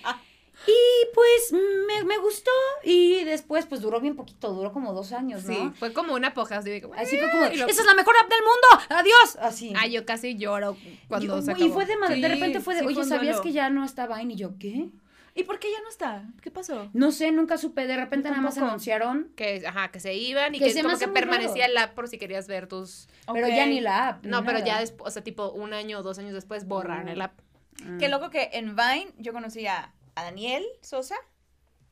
[0.67, 1.51] Y pues
[1.87, 2.51] me, me gustó.
[2.83, 5.53] Y después, pues duró bien poquito, duró como dos años, ¿no?
[5.53, 6.57] Sí, fue como una poja.
[6.57, 8.95] Así, de que, Así fue como, y lo- esa es la mejor app del mundo,
[9.01, 9.37] adiós.
[9.41, 9.73] Así.
[9.75, 11.73] Ah, yo casi lloro cuando Yo- se y acabó.
[11.73, 14.07] fue de, ma- de Sí, repente fue de, sí, oye, ¿sabías que ya no está
[14.07, 14.33] Vine?
[14.33, 14.89] Y yo, ¿qué?
[15.35, 16.25] ¿Y por qué ya no está?
[16.43, 16.87] ¿Qué pasó?
[16.93, 17.87] No sé, nunca supe.
[17.87, 20.97] De repente nada más anunciaron, Que, ajá, que se iban y Que que, se como
[20.99, 21.71] que permanecía raro.
[21.71, 23.07] el app por si querías ver tus...
[23.33, 24.25] pero ya ni la app.
[24.25, 24.65] No, pero nada.
[24.67, 27.09] ya después, o sea, tipo un año o dos años después borran Mm.
[27.09, 27.39] el app.
[27.83, 27.97] Mm.
[27.97, 29.65] Qué loco que en Vine yo conocí
[30.15, 31.15] a, Daniel Sosa,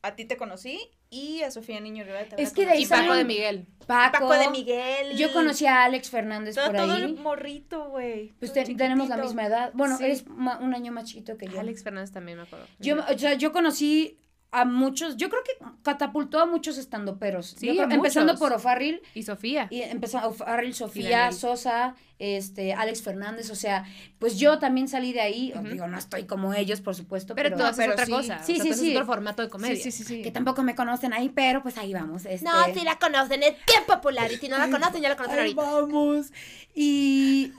[0.02, 0.80] a ti te conocí
[1.10, 2.28] y a Sofía Niño Rivera.
[2.30, 2.86] te Es que de ahí Y.
[2.88, 3.68] Paco de Miguel.
[3.86, 5.18] Paco, Paco de Miguel.
[5.18, 7.04] Yo conocí a Alex Fernández todo, por todo ahí.
[7.04, 8.30] el morrito, güey.
[8.40, 9.72] Pues todo te- tenemos la misma edad.
[9.74, 10.06] Bueno, Sí.
[10.06, 11.60] eres un año más chiquito que yo.
[11.60, 12.66] Alex Fernández también me acuerdo.
[12.80, 14.18] Yo, o sea, yo conocí
[14.54, 17.56] a muchos, yo creo que catapultó a muchos estandoperos.
[17.58, 18.50] Sí, creo- a empezando muchos.
[18.50, 19.68] por O'Farrill, Y Sofía.
[19.70, 21.32] y empezando O'Farrill, Sofía.
[21.32, 23.86] Sosa, este, Alex Fernández, o sea,
[24.20, 27.64] pues yo también salí de ahí, digo, no estoy como ellos, por supuesto, Pero, pero,
[27.66, 28.12] haces pero otra sí.
[28.12, 28.44] cosa.
[28.44, 28.92] Sí, o sea, sí, tú sí.
[28.96, 29.76] otro formato de comedia.
[29.78, 30.22] Sí, sí, sí, sí.
[30.22, 32.26] que tampoco me conocen ahí, pero pues ahí vamos.
[32.26, 34.30] Este, No, sí la conocen, es bien popular.
[34.32, 35.62] Y si no la conocen, ya la conocen Ahí ahorita.
[35.64, 36.32] vamos.
[36.76, 37.54] Y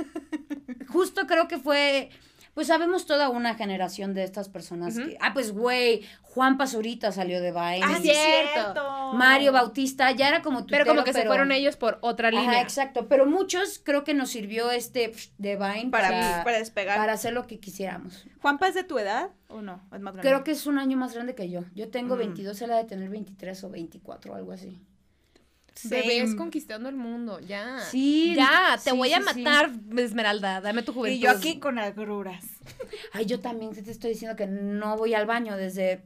[0.89, 2.11] justo creo que fue,
[2.55, 7.41] pues sabemos toda una generación de estas personas que, ah, pues güey, Juan Pazurita salió
[7.41, 7.81] de Vine.
[7.83, 9.12] Ah, cierto.
[9.15, 12.41] Mario Bautista, ya era como Pero tuitero, como que se fueron ellos por otra Ajá,
[12.41, 12.61] línea.
[12.61, 16.99] exacto, pero muchos creo que nos sirvió este de Vine Para, para, para despegar.
[16.99, 18.25] para hacer lo que quisiéramos.
[18.41, 19.83] ¿Juanpa es de tu edad o no?
[19.93, 20.23] ¿Es más grande?
[20.23, 21.62] Creo que es un año más grande que yo.
[21.75, 22.19] Yo tengo Mm.
[22.19, 24.81] 22, él ha de tener 23 o 24, algo así.
[25.85, 26.37] Bebés Same.
[26.37, 27.79] conquistando el mundo, ya.
[27.90, 29.42] Sí, Ya, te sí, voy a sí, sí.
[29.42, 30.61] matar, Esmeralda.
[30.61, 31.16] Dame tu juventud.
[31.16, 32.45] Y yo aquí con agruras.
[33.12, 36.03] Ay, yo también te estoy diciendo que no voy al baño desde...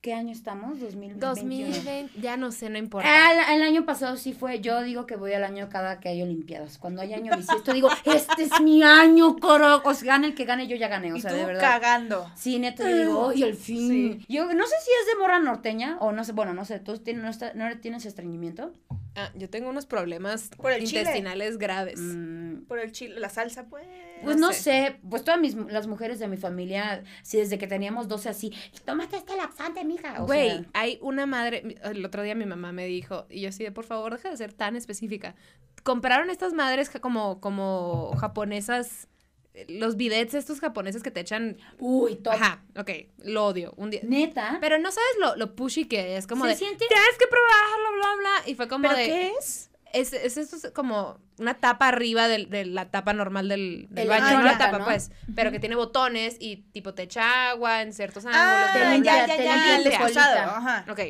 [0.00, 0.78] ¿Qué año estamos?
[0.78, 1.18] 2021.
[1.26, 3.08] 2020, ya no sé, no importa.
[3.10, 6.08] Ah, el, el año pasado sí fue, yo digo que voy al año cada que
[6.08, 6.78] hay olimpiadas.
[6.78, 9.82] Cuando hay año bisiesto digo, este es mi año, coro.
[9.84, 11.60] O sea, gane el que gane, yo ya gané, o y sea, tú de verdad.
[11.60, 12.30] cagando.
[12.36, 14.20] Sí, neta, yo digo, ¡ay, al fin!
[14.20, 14.26] Sí.
[14.28, 16.96] Yo no sé si es de morra norteña o no sé, bueno, no sé, ¿tú
[16.98, 18.72] tienes, no, está- no tienes estreñimiento?
[19.16, 21.00] Ah, yo tengo unos problemas Por el chile.
[21.00, 21.98] intestinales graves.
[21.98, 23.84] Mm, Por el chile, la salsa, pues.
[24.22, 28.08] Pues no sé, pues todas mis, las mujeres de mi familia, sí, desde que teníamos
[28.08, 28.52] 12 así,
[28.84, 30.20] tómate este laxante, mija.
[30.20, 33.72] Güey, hay una madre, el otro día mi mamá me dijo, y yo así de,
[33.72, 35.34] por favor, deja de ser tan específica.
[35.82, 39.08] Compraron estas madres como, como japonesas,
[39.54, 41.56] eh, los bidets estos japoneses que te echan...
[41.78, 42.34] uy, top.
[42.34, 42.90] Ajá, ok,
[43.24, 43.72] lo odio.
[43.76, 44.00] Un día...
[44.04, 44.58] Neta.
[44.60, 46.86] Pero no sabes lo, lo pushy que es, como ¿Se de, siente?
[46.86, 48.50] tienes que probarlo, bla, bla.
[48.50, 49.04] Y fue como ¿Pero de...
[49.04, 49.70] qué es?
[49.92, 54.04] Es, es esto es como una tapa arriba del- de, la tapa normal del, del
[54.04, 54.38] El baño.
[54.38, 54.84] No la tapa, ¿no?
[54.84, 55.10] pues.
[55.34, 58.44] Pero que tiene botones y tipo te echa agua en ciertos ángulos.
[58.44, 58.96] Ah, bla.
[58.98, 59.76] ya, ya, ya.
[59.76, 60.18] el.
[60.18, 60.84] Ajá.
[60.90, 61.00] Ok.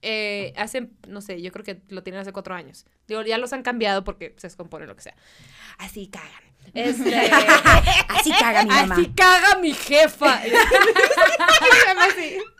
[0.00, 2.86] Eh, hace, no sé, yo creo que lo tienen hace cuatro años.
[3.08, 5.14] Digo, ya los han cambiado porque se descompone lo que sea.
[5.78, 6.30] Así cagan.
[6.74, 7.16] Este,
[8.08, 8.94] Así caga mi mamá.
[8.94, 10.40] Así caga mi jefa.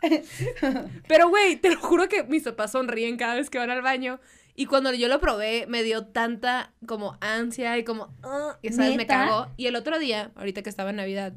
[1.07, 4.19] Pero, güey, te lo juro que mis papás sonríen cada vez que van al baño.
[4.59, 8.97] Y cuando yo lo probé, me dio tanta como ansia y como, ah, y sabes,
[8.97, 9.47] me cagó.
[9.55, 11.31] Y el otro día, ahorita que estaba en Navidad,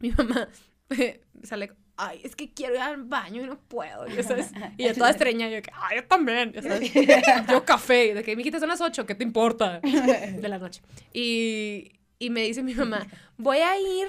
[0.00, 0.50] mi mamá
[1.42, 4.52] sale, ay, es que quiero ir al baño y no puedo, ya sabes.
[4.76, 6.92] Y yo toda estreña, yo que, ay, yo también, ya sabes.
[7.50, 9.80] Yo café, de que, mijita, son las ocho, ¿qué te importa?
[9.80, 10.82] De la noche.
[11.14, 13.06] Y, y me dice mi mamá,
[13.38, 14.08] voy a ir,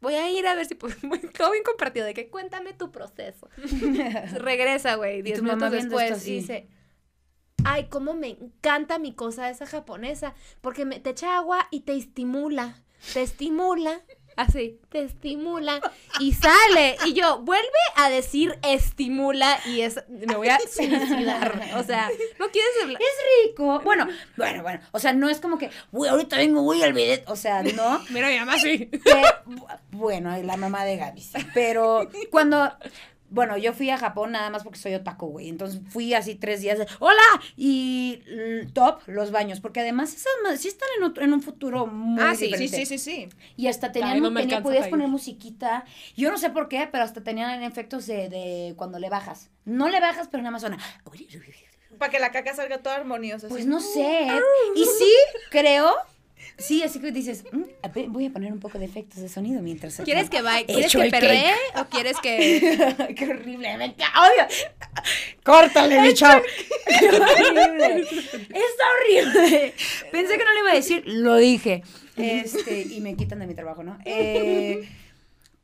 [0.00, 0.94] voy a ir a ver si puedo,
[1.36, 3.50] todo bien compartido, de que cuéntame tu proceso.
[4.38, 6.68] Regresa, güey, diez tu mamá minutos viendo después esto y dice,
[7.64, 11.96] ay, cómo me encanta mi cosa esa japonesa, porque me, te echa agua y te
[11.96, 14.02] estimula, te estimula.
[14.36, 15.80] Así, te estimula
[16.18, 16.96] y sale.
[17.06, 21.70] Y yo, vuelve a decir estimula y es, me voy a suicidar.
[21.76, 23.00] O sea, no quieres hablar.
[23.46, 23.80] rico.
[23.84, 24.80] Bueno, bueno, bueno.
[24.90, 27.22] O sea, no es como que, uy, ahorita vengo, voy al bidet.
[27.28, 28.00] O sea, no.
[28.10, 28.86] Mira, mi mamá sí.
[28.86, 29.22] Que,
[29.92, 31.38] bueno, la mamá de Gaby, sí.
[31.54, 32.72] Pero cuando.
[33.34, 35.48] Bueno, yo fui a Japón nada más porque soy otaku, güey.
[35.48, 37.20] Entonces fui así tres días de, ¡Hola!
[37.56, 38.20] Y
[38.72, 39.60] top, los baños.
[39.60, 42.86] Porque además esas sí están en, otro- en un futuro muy Ah, sí, Sí, diferente.
[42.86, 43.28] sí, sí, sí.
[43.56, 45.84] Y hasta tenían, no me tenía- podías poner musiquita.
[46.16, 49.50] Yo no sé por qué, pero hasta tenían efectos de, de cuando le bajas.
[49.64, 50.78] No le bajas, pero nada más suena.
[51.98, 53.48] Para que la caca salga toda armoniosa.
[53.48, 53.68] Pues así.
[53.68, 54.28] no sé.
[54.76, 55.12] Y sí,
[55.50, 55.90] creo.
[56.58, 59.28] Sí, así que dices, "Mm, a ver, voy a poner un poco de efectos de
[59.28, 59.96] sonido mientras.
[60.04, 60.66] ¿Quieres que vaya?
[60.66, 63.14] ¿Quieres que perree o quieres que.?
[63.16, 64.32] Qué horrible, me ¡Ay!
[65.42, 66.42] Córtale, mi chavo.
[66.98, 68.00] Qué horrible.
[68.00, 69.74] Está horrible.
[70.12, 71.82] Pensé que no le iba a decir, lo dije.
[72.16, 73.98] Este, y me quitan de mi trabajo, ¿no?
[74.04, 74.88] Eh,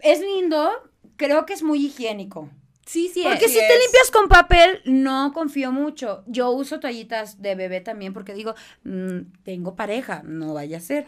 [0.00, 0.70] es lindo,
[1.16, 2.50] creo que es muy higiénico.
[2.90, 3.52] Sí, sí, Porque es.
[3.52, 6.24] si te limpias con papel, no confío mucho.
[6.26, 11.06] Yo uso toallitas de bebé también porque digo, mm, tengo pareja, no vaya a ser.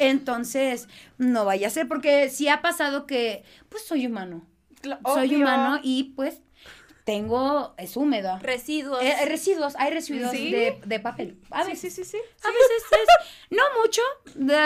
[0.00, 0.88] Entonces,
[1.18, 4.44] no vaya a ser porque sí ha pasado que, pues soy humano.
[5.04, 6.40] Soy humano y pues
[7.10, 8.38] tengo, es húmedo.
[8.40, 9.02] Residuos.
[9.02, 10.52] Eh, residuos, hay residuos ¿Sí?
[10.52, 11.36] de, de papel.
[11.50, 12.18] A Sí, veces, sí, sí, sí.
[12.44, 14.00] a veces es, no mucho,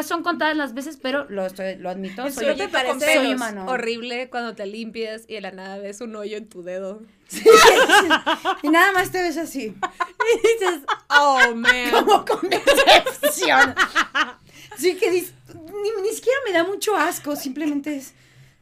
[0.06, 2.16] son contadas las veces, pero lo, estoy, lo admito.
[2.30, 3.64] Soy, ¿No Soy te parece soy humano.
[3.66, 7.00] horrible cuando te limpias y de la nada ves un hoyo en tu dedo?
[8.62, 9.74] Y nada más te ves así.
[10.34, 11.90] Y dices, oh, man.
[11.92, 13.74] como con decepción.
[14.76, 18.12] Sí que ni, ni siquiera me da mucho asco, simplemente es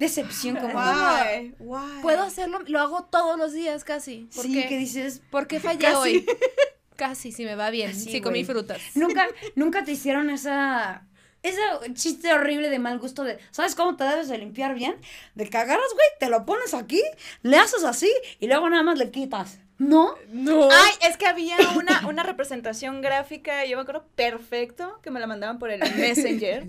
[0.02, 1.54] decepción como Why?
[1.58, 2.02] Why?
[2.02, 4.28] Puedo hacerlo, lo hago todos los días casi.
[4.34, 4.68] ¿Por sí qué?
[4.68, 5.96] que dices, ¿Por qué fallé Casi.
[5.96, 6.26] hoy?
[6.96, 7.94] Casi, si me va bien.
[7.94, 8.80] Sí, comí frutas.
[8.94, 11.06] nunca nunca te hicieron esa
[11.42, 11.60] ese
[11.94, 14.94] chiste horrible de mal gusto de, ¿sabes cómo te debes de limpiar bien?
[15.34, 17.02] De que agarras, güey, te lo pones aquí,
[17.42, 19.58] le haces así y luego nada más le quitas.
[19.78, 20.14] ¿No?
[20.28, 20.68] No.
[20.70, 25.26] Ay, es que había una, una representación gráfica, yo me acuerdo perfecto, que me la
[25.26, 26.68] mandaban por el Messenger,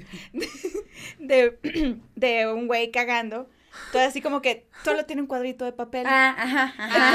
[1.19, 3.49] de, de un güey cagando.
[3.91, 6.05] Todo así como que solo tiene un cuadrito de papel.
[6.07, 7.09] Ah, ajá, ajá.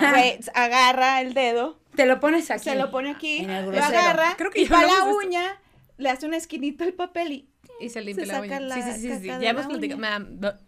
[0.00, 2.64] Entonces, güey, agarra el dedo, te lo pones aquí.
[2.64, 5.16] se lo pone aquí, lo agarra, Creo que y para la de esto.
[5.16, 5.60] uña,
[5.96, 7.48] le hace una esquinita al papel y
[7.80, 8.60] Y se limpia Se la saca uña.
[8.60, 9.26] la sí, sí, sí, sí.
[9.26, 10.58] Ya hemos la platicado.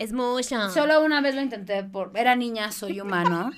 [0.00, 0.70] Es mucho.
[0.70, 3.52] Solo una vez lo intenté por, era niña, soy humano.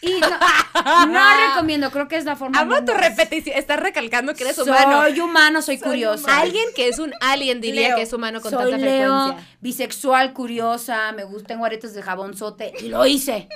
[0.00, 2.60] Y no, no recomiendo, creo que es la forma.
[2.60, 3.58] Amo tu repetición.
[3.58, 5.24] Estás recalcando que eres soy humano.
[5.24, 6.38] humano, soy, curiosa.
[6.40, 7.96] Alguien que es un alien diría Leo.
[7.96, 9.56] que es humano con soy tanta Leo, frecuencia.
[9.60, 13.48] bisexual, curiosa, me gustan aretes de jabonzote y lo hice.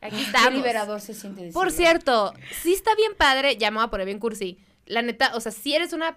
[0.00, 0.54] Aquí Qué estamos.
[0.54, 1.60] liberador se siente decirlo.
[1.60, 4.60] Por cierto, sí está bien padre, ya me voy a poner bien cursi.
[4.86, 6.16] La neta, o sea, si eres una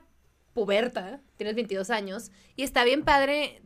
[0.53, 3.63] puberta, tienes 22 años, y está bien padre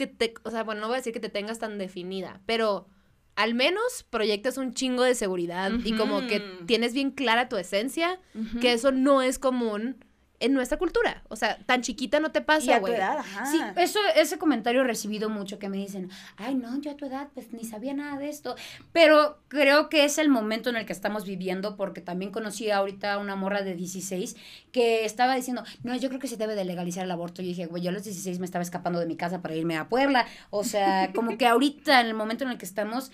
[0.00, 2.88] que te, o sea, bueno, no voy a decir que te tengas tan definida, pero
[3.36, 8.18] al menos proyectas un chingo de seguridad y como que tienes bien clara tu esencia,
[8.62, 10.02] que eso no es común
[10.40, 11.22] en nuestra cultura.
[11.28, 12.94] O sea, tan chiquita no te pasa, tu güey.
[12.94, 13.46] edad, ajá.
[13.46, 17.04] Sí, eso, ese comentario he recibido mucho que me dicen, ay no, yo a tu
[17.04, 18.56] edad pues ni sabía nada de esto.
[18.92, 23.14] Pero creo que es el momento en el que estamos viviendo porque también conocí ahorita
[23.14, 24.34] a una morra de 16
[24.72, 27.42] que estaba diciendo, no, yo creo que se debe de legalizar el aborto.
[27.42, 29.76] Y dije, güey, yo a los 16 me estaba escapando de mi casa para irme
[29.76, 30.26] a Puebla.
[30.48, 33.12] O sea, como que ahorita en el momento en el que estamos...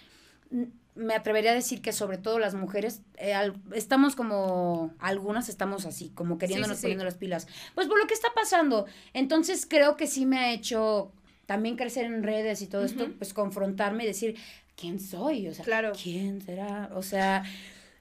[0.96, 5.84] Me atrevería a decir que sobre todo las mujeres eh, al- estamos como algunas estamos
[5.86, 6.82] así como queriéndonos sí.
[6.82, 10.52] poniendo las pilas pues por lo que está pasando entonces creo que sí me ha
[10.52, 11.12] hecho
[11.44, 14.36] también crecer en redes y todo esto, pues confrontarme y decir,
[14.74, 15.46] ¿quién soy?
[15.46, 15.92] O sea, Claro.
[16.02, 16.90] ¿quién será?
[16.94, 17.44] O sea,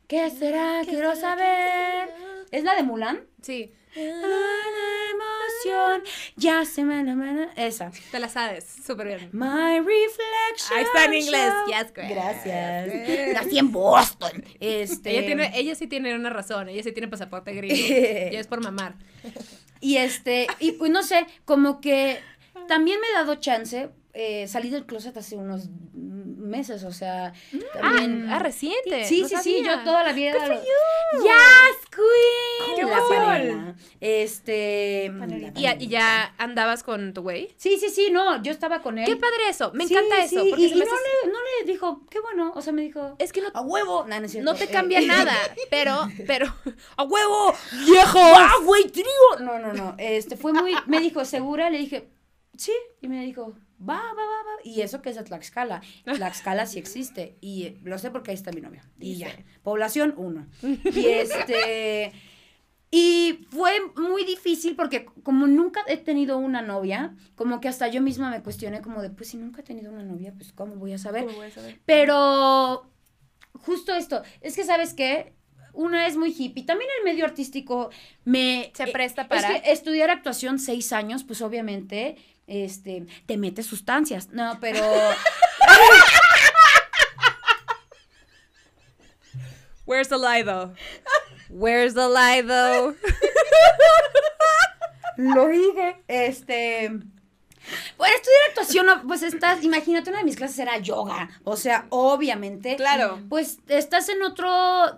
[0.07, 0.81] ¿qué será?
[0.83, 2.09] Quiero saber.
[2.49, 3.19] ¿Es la de Mulan?
[3.43, 6.03] Sí, emoción,
[6.35, 7.49] ya se me la.
[7.55, 7.91] Esa.
[8.11, 9.29] te la sabes, súper bien.
[9.31, 10.77] My reflection.
[10.77, 11.53] Ahí está en inglés.
[11.67, 12.09] Yes, girl.
[12.09, 13.33] Gracias.
[13.33, 14.43] Nací en Boston.
[14.59, 15.11] Este.
[15.11, 17.75] Ella, tiene, ella sí tiene una razón, ella sí tiene pasaporte gringo.
[17.75, 18.95] y es por mamar.
[19.81, 22.19] Y este, y pues no sé, como que
[22.67, 23.89] también me he dado chance.
[24.13, 25.69] eh, salí del closet hace unos
[26.45, 27.33] meses, o sea,
[27.73, 28.27] también.
[28.29, 29.05] Ah, reciente.
[29.05, 30.33] Sí, no sí, sí, yo toda la vida.
[30.33, 30.55] Good for
[31.23, 32.75] Yes, Queen.
[32.75, 33.75] ¡Qué la.
[33.99, 35.11] Este.
[35.15, 37.53] La ¿Y, ya- y ya andabas con tu güey?
[37.57, 39.05] Sí, sí, sí, no, yo estaba con él.
[39.05, 40.41] Qué padre eso, me Sí, encanta eso.
[40.41, 43.31] sí, Porque y, no, le, no le dijo, qué bueno, o sea, me dijo, Es
[43.33, 44.05] que no, a huevo.
[44.41, 45.33] No, te Eh, cambia nada,
[45.69, 46.53] pero, pero,
[46.97, 47.53] ¡a huevo!
[47.85, 48.19] ¡Viejo!
[48.19, 49.05] ¡Ah, güey, trío!
[49.41, 49.95] No, no, no.
[49.97, 50.73] Este fue muy.
[50.87, 51.69] Me dijo, ¿segura?
[51.69, 52.09] Le dije,
[52.57, 52.71] sí.
[53.01, 54.55] Y me dijo, va, va, va, va.
[54.63, 55.81] Y eso que es de Tlaxcala.
[56.03, 57.37] Tlaxcala sí existe.
[57.41, 58.81] Y eh, lo sé porque ahí está mi novio.
[58.99, 59.29] Y ya.
[59.63, 60.47] Población, uno.
[60.61, 62.11] Y este.
[62.91, 68.01] Y fue muy difícil porque como nunca he tenido una novia, como que hasta yo
[68.01, 70.93] misma me cuestioné como de, pues si nunca he tenido una novia, pues ¿cómo voy
[70.93, 71.25] a saber?
[71.25, 71.81] ¿Cómo voy a saber?
[71.85, 72.89] Pero
[73.53, 75.33] justo esto, es que sabes qué,
[75.75, 77.89] una es muy hippie, también el medio artístico
[78.23, 78.71] me...
[78.73, 83.65] Se eh, presta para- Es que estudiar actuación seis años, pues obviamente, este, te metes
[83.65, 84.83] sustancias, no, pero...
[89.85, 90.73] Where's the lie though?
[91.49, 92.95] Where's the lie though?
[95.17, 96.03] Lo dije.
[96.07, 96.91] Este.
[97.97, 101.29] Bueno, estudiar actuación, pues estás, imagínate, una de mis clases era yoga.
[101.43, 102.75] O sea, obviamente.
[102.75, 103.19] Claro.
[103.29, 104.47] Pues estás en otro,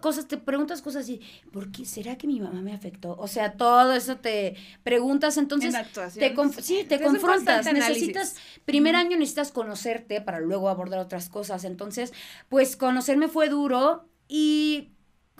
[0.02, 3.16] cosas, te preguntas cosas y, ¿por qué será que mi mamá me afectó?
[3.20, 5.74] O sea, todo eso te preguntas, entonces.
[5.74, 7.72] En actuación, Te sí, te confrontas.
[7.72, 11.64] Necesitas, primer año necesitas conocerte para luego abordar otras cosas.
[11.64, 12.14] Entonces,
[12.50, 14.90] pues conocerme fue duro y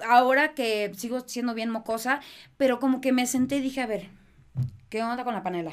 [0.06, 2.22] ahora que sigo siendo bien mocosa,
[2.58, 4.10] pero como que me senté y dije, a ver,
[4.89, 5.72] ¿qué onda con la panela?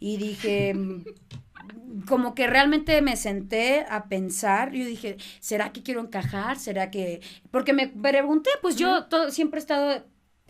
[0.00, 0.74] Y dije,
[2.06, 6.58] como que realmente me senté a pensar, yo dije, ¿será que quiero encajar?
[6.58, 7.20] ¿Será que...?
[7.50, 10.04] Porque me pregunté, pues yo todo, siempre he estado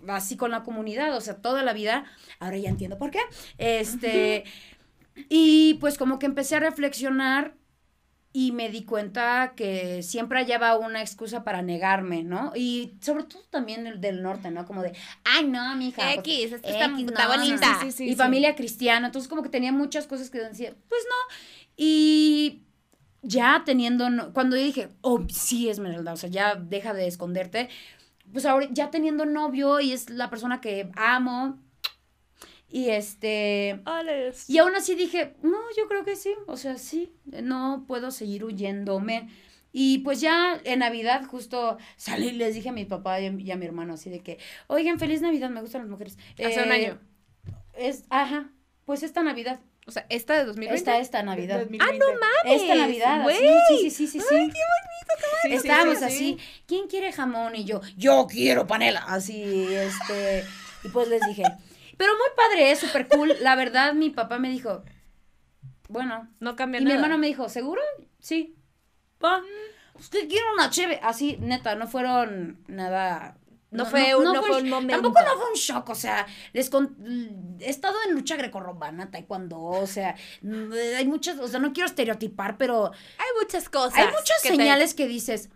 [0.07, 2.05] así con la comunidad, o sea, toda la vida,
[2.39, 3.21] ahora ya entiendo por qué,
[3.57, 4.45] este,
[5.29, 7.58] y pues como que empecé a reflexionar
[8.33, 12.53] y me di cuenta que siempre hallaba una excusa para negarme, ¿no?
[12.55, 14.67] Y sobre todo también el del norte, ¿no?
[14.67, 14.93] Como de,
[15.25, 16.03] ay, no, mija.
[16.03, 17.73] pues, X, está- X, está no, no, bonita.
[17.75, 17.81] no".
[17.81, 18.17] Sí, sí, y sí.
[18.17, 21.35] familia cristiana, entonces como que tenía muchas cosas que decía, pues no.
[21.77, 22.62] Y
[23.23, 27.69] ya teniendo, no- cuando yo dije, oh, sí, Esmeralda, o sea, ya deja de esconderte,
[28.33, 31.59] pues ahora ya teniendo novio y es la persona que amo.
[32.70, 33.81] Y este,
[34.46, 38.44] y aún así dije, no, yo creo que sí, o sea, sí, no puedo seguir
[38.44, 39.31] huyéndome.
[39.72, 43.31] Y pues ya en Navidad justo salí y les dije a mi papá y a,
[43.31, 46.18] y a mi hermano así de que, oigan, feliz Navidad, me gustan las mujeres.
[46.35, 46.98] Hace un Eh, año.
[47.74, 48.50] Es, ajá,
[48.85, 49.61] pues esta Navidad.
[49.87, 50.74] O sea, esta de 2020.
[50.78, 51.61] Esta, esta Navidad.
[51.61, 52.04] 2020.
[52.44, 53.37] Esta Navidad, así, güey.
[53.81, 54.35] sí, sí, sí, sí, sí.
[55.42, 56.38] Sí, sí, Estábamos sí, así, sí.
[56.66, 57.54] ¿quién quiere jamón?
[57.54, 59.00] Y yo, yo quiero panela.
[59.07, 60.44] Así, este,
[60.85, 61.44] y pues les dije,
[61.99, 63.35] pero muy padre, es súper cool.
[63.43, 64.83] La verdad, mi papá me dijo,
[65.89, 66.29] bueno.
[66.41, 67.01] No cambia Y mi nada.
[67.01, 67.83] hermano me dijo, ¿seguro?
[68.21, 68.55] Sí.
[69.23, 69.43] Va.
[69.95, 71.01] ¿Usted quiere una cheve?
[71.03, 73.37] Así, neta, no fueron nada...
[73.71, 75.03] No fue un- no fue un momento.
[75.03, 76.97] Tampoco no fue un shock, o sea, les con-
[77.61, 80.17] he estado en lucha grecorromana, taekwondo, o sea,
[80.97, 83.99] hay muchas, o sea, no quiero estereotipar, pero Hay muchas cosas.
[83.99, 85.51] hay muchas que te- señales que dices,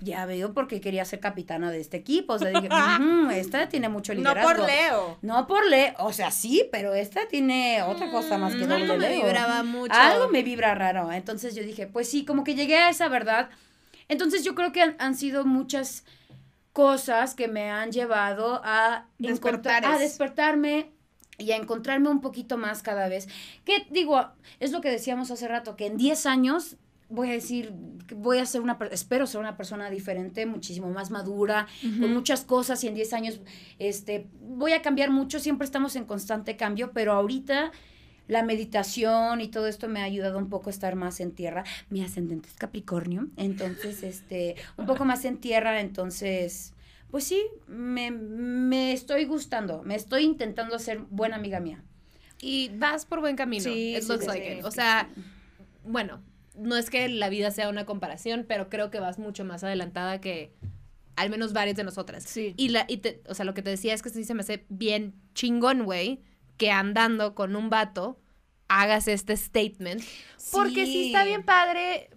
[0.00, 2.68] Ya veo porque quería ser capitana de este equipo, o sea, dije,
[3.00, 4.50] "Ujú, esta tiene mucho No liderazgo.
[4.62, 5.18] por Leo.
[5.22, 8.84] No por Leo, o sea, sí, pero esta tiene otra cosa más que Mm, doble
[8.84, 9.24] algo me Leo.
[9.26, 9.92] vibraba mucho.
[9.94, 11.12] Algo me vibra raro.
[11.12, 13.50] Entonces yo dije, pues sí, como que llegué a esa verdad.
[14.08, 16.04] Entonces yo creo que han, han sido muchas
[16.72, 20.91] cosas que me han llevado a a despertarme
[21.42, 23.28] y a encontrarme un poquito más cada vez.
[23.64, 24.26] Que digo,
[24.60, 26.76] es lo que decíamos hace rato, que en 10 años
[27.08, 27.72] voy a decir,
[28.16, 31.66] voy a ser una, per- espero ser una persona diferente, muchísimo más madura,
[32.00, 33.40] con muchas cosas y en 10 años
[33.78, 37.70] este, voy a cambiar mucho, siempre estamos en constante cambio, pero ahorita
[38.28, 41.64] la meditación y todo esto me ha ayudado un poco a estar más en tierra.
[41.90, 46.72] Mi ascendente es Capricornio, entonces, este, un poco más en tierra, entonces,
[47.12, 51.84] pues sí, me, me estoy gustando, me estoy intentando ser buena amiga mía.
[52.40, 53.62] Y vas por buen camino.
[53.62, 54.58] Sí, It looks sí, like sí.
[54.60, 54.64] it.
[54.64, 55.08] O sea,
[55.84, 56.22] bueno,
[56.56, 60.20] no es que la vida sea una comparación, pero creo que vas mucho más adelantada
[60.22, 60.52] que
[61.16, 62.24] al menos varias de nosotras.
[62.24, 62.54] Sí.
[62.56, 64.40] Y, la, y te- o sea, lo que te decía es que sí se me
[64.40, 66.22] hace bien chingón, güey,
[66.56, 68.18] que andando con un vato
[68.68, 70.02] hagas este statement.
[70.50, 72.08] Porque sí está bien padre.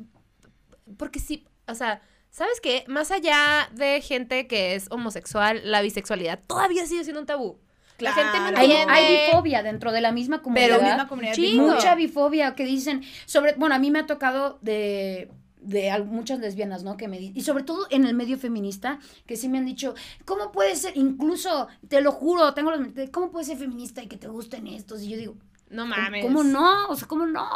[0.98, 2.02] Porque sí, o sea,
[2.36, 2.84] ¿sabes qué?
[2.88, 7.58] Más allá de gente que es homosexual, la bisexualidad todavía sigue siendo un tabú.
[7.98, 8.92] La gente no Claro.
[8.92, 10.68] Hay, bifobia dentro de la misma comunidad.
[10.68, 11.34] Pero misma comunidad.
[11.34, 11.68] Chingo.
[11.68, 15.30] mucha bifobia que dicen sobre bueno a mí me ha tocado de
[15.62, 16.98] de muchas lesbianas, ¿no?
[16.98, 19.96] Que me y sobre todo en el medio feminista que sí me han dicho,
[20.26, 24.18] ¿cómo puede ser incluso te lo juro, tengo los ¿cómo puedes ser feminista y que
[24.18, 25.02] te gusten estos?
[25.02, 25.36] Y yo digo,
[25.70, 26.26] No ¿cómo- mames.
[26.26, 26.88] ¿cómo no?
[26.90, 27.50] O sea, ¿cómo no?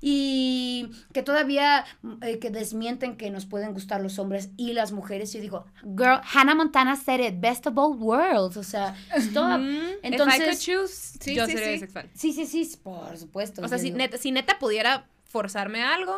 [0.00, 1.84] Y que todavía
[2.22, 5.32] eh, que desmienten que nos pueden gustar los hombres y las mujeres.
[5.32, 8.56] Yo digo, girl, Hannah Montana said it, best of both worlds.
[8.56, 9.60] O sea, stop.
[9.60, 11.72] If I could Entonces, choose, Sí, yo sí, sería sí.
[11.72, 12.10] bisexual.
[12.14, 13.62] sí, sí, sí, por supuesto.
[13.62, 16.16] O sea, si neta, si neta pudiera forzarme a algo,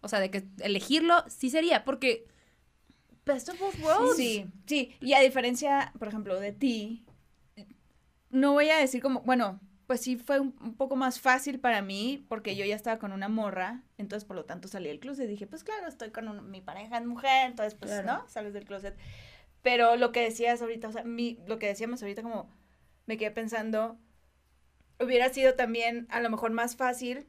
[0.00, 2.26] o sea, de que elegirlo, sí sería, porque
[3.26, 4.16] best of both worlds.
[4.16, 4.96] Sí, sí.
[5.00, 7.04] Y a diferencia, por ejemplo, de ti,
[8.30, 11.82] no voy a decir como, bueno, pues sí fue un, un poco más fácil para
[11.82, 15.24] mí porque yo ya estaba con una morra, entonces por lo tanto salí del closet
[15.24, 18.06] y dije, pues claro, estoy con un- mi pareja es mujer, entonces pues, Claro.
[18.22, 18.28] ¿no?
[18.28, 18.96] Sales del closet.
[19.62, 22.48] Pero lo que decías ahorita, o sea, mi, lo que decíamos ahorita como
[23.06, 23.98] me quedé pensando,
[25.00, 27.26] hubiera sido también a lo mejor más fácil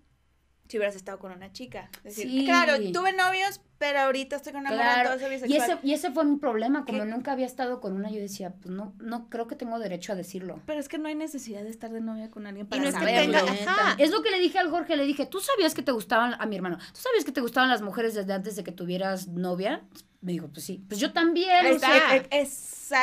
[0.70, 1.90] si hubieras estado con una chica.
[2.06, 2.46] Es decir, Sí.
[2.46, 6.24] claro, tuve novios, pero ahorita estoy con una Claro, soy y ese, y ese fue
[6.26, 7.10] mi problema, como ¿Qué?
[7.10, 10.16] nunca había estado con una, yo decía, pues no, no creo que tengo derecho a
[10.16, 10.62] decirlo.
[10.68, 12.94] Pero es que no hay necesidad de estar de novia con alguien para no es
[12.94, 13.40] que saberlo.
[13.40, 13.96] tenga- ajá.
[13.98, 16.46] Es lo que le dije al Jorge, le dije, ¿tú sabías que te gustaban, a
[16.46, 19.82] mi hermano, ¿tú sabías que te gustaban las mujeres desde antes de que tuvieras novia?
[20.22, 21.50] Me dijo, pues sí, pues yo también.
[21.66, 21.88] Ahí o está.
[21.88, 22.48] sea, E- e-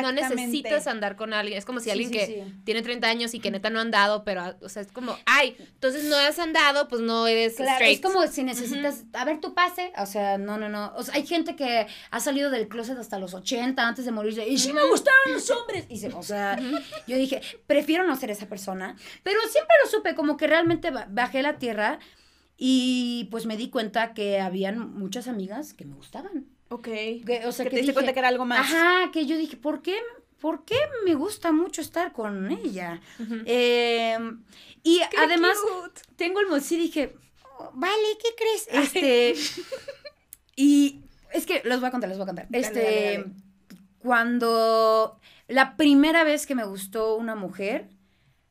[0.03, 0.35] No Exactamente.
[0.37, 1.57] necesitas andar con alguien.
[1.57, 2.55] Es como si Sí, alguien sí, que sí.
[2.65, 5.57] tiene 30 años y que neta no ha andado, pero, o sea, es como, ay,
[5.59, 7.95] entonces no has andado, pues no eres Claro, straight.
[7.95, 11.15] es como si necesitas, a ver, tu pase, o sea, no, no, no, o sea,
[11.15, 14.73] hay gente que ha salido del closet hasta los 80 antes de morirse, y sí
[14.73, 16.59] me gustaron los hombres, y se, o sea,
[17.07, 21.07] yo dije, prefiero no ser esa persona, pero siempre lo supe, como que realmente ba-
[21.09, 22.01] bajé la tierra
[22.59, 26.85] y pues me di cuenta que habían muchas amigas que me gustaban, Ok.
[26.85, 28.61] que, o sea, que que te diste dije, cuenta que era algo más.
[28.61, 29.97] Ajá, que yo dije, ¿por qué?
[30.41, 33.01] ¿Por qué me gusta mucho estar con ella?
[33.47, 34.19] Eh,
[34.83, 36.03] y Qué además cute.
[36.17, 37.17] tengo el sí dije,
[37.59, 38.69] "Oh, vale, ¿qué crees?
[38.71, 39.35] Este
[40.57, 41.01] y
[41.33, 42.47] es que les voy a contar, les voy a contar.
[42.51, 43.33] Dale, este dale, dale.
[43.99, 47.89] cuando la primera vez que me gustó una mujer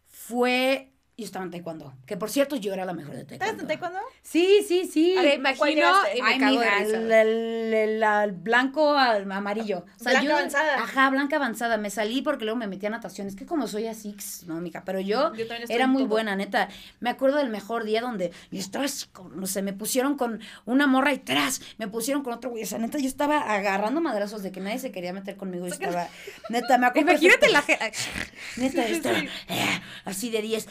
[0.08, 3.46] fue yo estaba en taekwondo, que por cierto yo era la mejor de taekwondo.
[3.46, 4.00] ¿Estás en taekwondo?
[4.22, 5.14] Sí, sí, sí.
[5.16, 6.98] Te ver, ¿cuál imagino y Ay, risa.
[6.98, 9.86] el, el- el- el blanco al amarillo.
[10.00, 10.76] O sea, Blanca yo- avanzada.
[10.84, 11.78] Ajá, blanca avanzada.
[11.78, 13.28] Me salí porque luego me metí a natación.
[13.28, 15.32] Es que como soy así, no, mica, pero yo,
[15.70, 16.10] era muy todo.
[16.10, 16.68] buena, neta.
[17.00, 21.14] Me acuerdo del mejor día donde así, como, no sé, me pusieron con una morra
[21.14, 22.64] y tras, me pusieron con otro güey.
[22.64, 25.66] O sea, neta, yo estaba agarrando madrazos de que nadie se quería meter conmigo.
[25.68, 26.08] y estaba,
[26.50, 27.12] neta, me acuerdo.
[27.12, 27.92] Imagínate la gente.
[28.58, 30.68] Neta, estaba, eh, así de 10.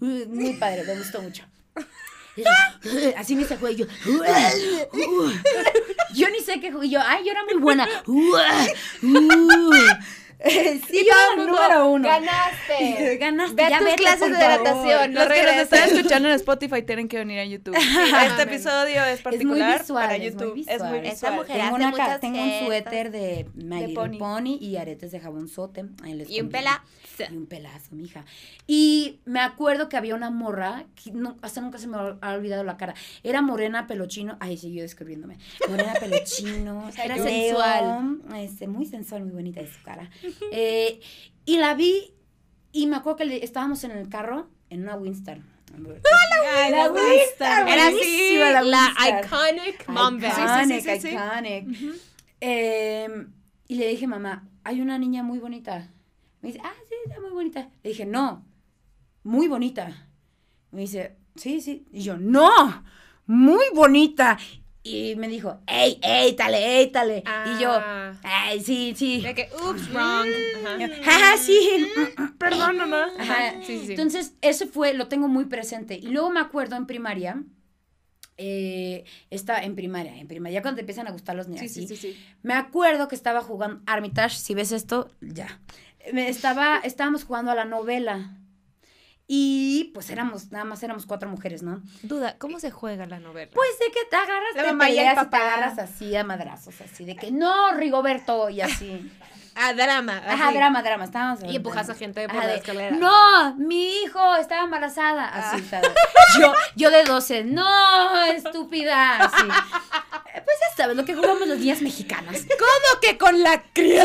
[0.00, 1.44] Muy padre, me gustó mucho.
[3.16, 3.86] Así me sacó y yo.
[6.14, 6.72] Yo ni sé qué.
[6.72, 7.86] ju- y Yo, ay, yo era muy buena.
[10.42, 12.08] sí, Y yo número uno.
[12.08, 13.16] Ganaste.
[13.20, 13.54] Ganaste.
[13.56, 15.12] Ve a ya tus vete, clases de natación.
[15.12, 17.76] No Los que nos están escuchando en Spotify tienen que venir a YouTube.
[17.76, 20.58] este episodio es particular visual, para es muy YouTube.
[20.60, 20.88] Es visual.
[20.90, 21.34] muy Esta visual.
[21.34, 24.18] mujer Tengo, hace una ca- muchas tengo un suéter de My De Little pony.
[24.18, 24.58] Pony.
[24.60, 25.90] y aretes de.
[26.02, 26.82] Ahí les Y un pela.
[27.30, 28.24] Y un pelazo, mija.
[28.66, 32.64] Y me acuerdo que había una morra, que no- hasta nunca se me ha olvidado
[32.64, 32.94] la cara.
[33.22, 34.36] Era morena, pelochino.
[34.40, 35.38] Ay, sí, yo describiéndome.
[35.68, 36.88] Morena, pelochino.
[37.04, 38.20] Era Leo, sensual.
[38.36, 40.08] Este, muy sensual, muy bonita de su cara.
[40.52, 41.00] Eh,
[41.44, 42.12] y la vi
[42.72, 45.44] y me acuerdo que le- estábamos en el carro en una Winston.
[45.72, 47.68] Ay, la Winston.
[47.68, 48.92] Era así la,
[49.22, 50.18] iconic mom.
[50.18, 51.14] Iconic, Sí, sí, sí, sí.
[51.14, 51.98] iconic.
[52.40, 53.26] Eh,
[53.68, 55.88] y le dije, mamá, hay una niña muy bonita.
[56.40, 57.68] Me dice, ah, sí, está muy bonita.
[57.82, 58.46] Le dije, no,
[59.22, 60.08] muy bonita.
[60.70, 61.86] Me dice, sí, sí.
[61.92, 62.84] Y yo, no,
[63.26, 64.38] muy bonita.
[64.82, 67.22] Y me dijo, ey, ey, tale, ey, tale.
[67.54, 68.14] Y yo, Ah.
[68.22, 69.20] ay, sí, sí.
[69.20, 70.26] De que, oops, wrong.
[71.04, 71.36] Ajá.
[71.36, 71.68] Sí.
[72.38, 73.08] Perdón, mamá.
[73.18, 73.60] Ajá.
[73.62, 73.90] Sí, sí.
[73.90, 75.96] Entonces, ese fue, lo tengo muy presente.
[75.96, 77.42] Y luego me acuerdo en primaria,
[78.38, 81.60] eh, está en primaria, en primaria, ya cuando te empiezan a gustar los niños.
[81.70, 82.18] Sí, sí, sí, sí.
[82.42, 85.60] Me acuerdo que estaba jugando Armitage, si ves esto, ya.
[86.12, 88.36] Me estaba, estábamos jugando a la novela.
[89.32, 91.82] Y pues éramos, nada más éramos cuatro mujeres, ¿no?
[92.02, 93.52] Duda, ¿cómo se juega la novela?
[93.54, 96.16] Pues de que te agarras, La te mamá y el peleas y te agarras así
[96.16, 99.08] a madrazos, así de que no, Rigoberto, y así.
[99.54, 100.22] Ah, drama.
[100.26, 100.56] Ajá, así.
[100.56, 101.40] drama, drama, estábamos.
[101.44, 102.96] Y empujas a gente por Ajá, la de, escalera.
[102.96, 105.28] No, mi hijo estaba embarazada.
[105.28, 105.90] Así, ¿sabes?
[106.40, 109.24] Yo, yo de 12, no, estúpida.
[109.24, 109.46] Así.
[110.32, 112.46] Eh, Pues ya sabes, lo que jugamos los días mexicanas.
[112.58, 113.98] ¿Cómo que con la Sí,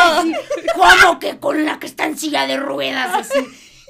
[0.00, 0.32] así,
[0.74, 3.12] ¿Cómo que con la que está en silla de ruedas?
[3.14, 3.40] Así,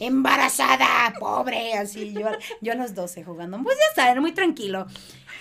[0.06, 2.12] embarazada, pobre, así.
[2.12, 2.28] Yo,
[2.60, 3.60] yo a los 12 jugando.
[3.62, 4.86] Pues ya saben, muy tranquilo.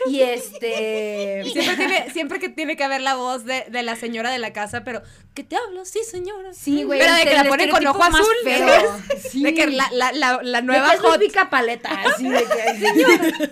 [0.07, 1.43] Y este.
[1.51, 4.51] Siempre, tiene, siempre que tiene que haber la voz de, de la señora de la
[4.53, 5.01] casa, pero
[5.33, 5.85] ¿qué te hablo?
[5.85, 6.53] Sí, señora.
[6.53, 6.99] Sí, güey.
[6.99, 8.25] Pero de que la ponen con ojo azul.
[8.43, 8.99] feo.
[9.29, 9.43] Sí.
[9.43, 11.13] De que la, la, la, la De nueva que es hot.
[11.19, 12.79] Ludwika paleta, así de que.
[12.79, 13.51] Señora.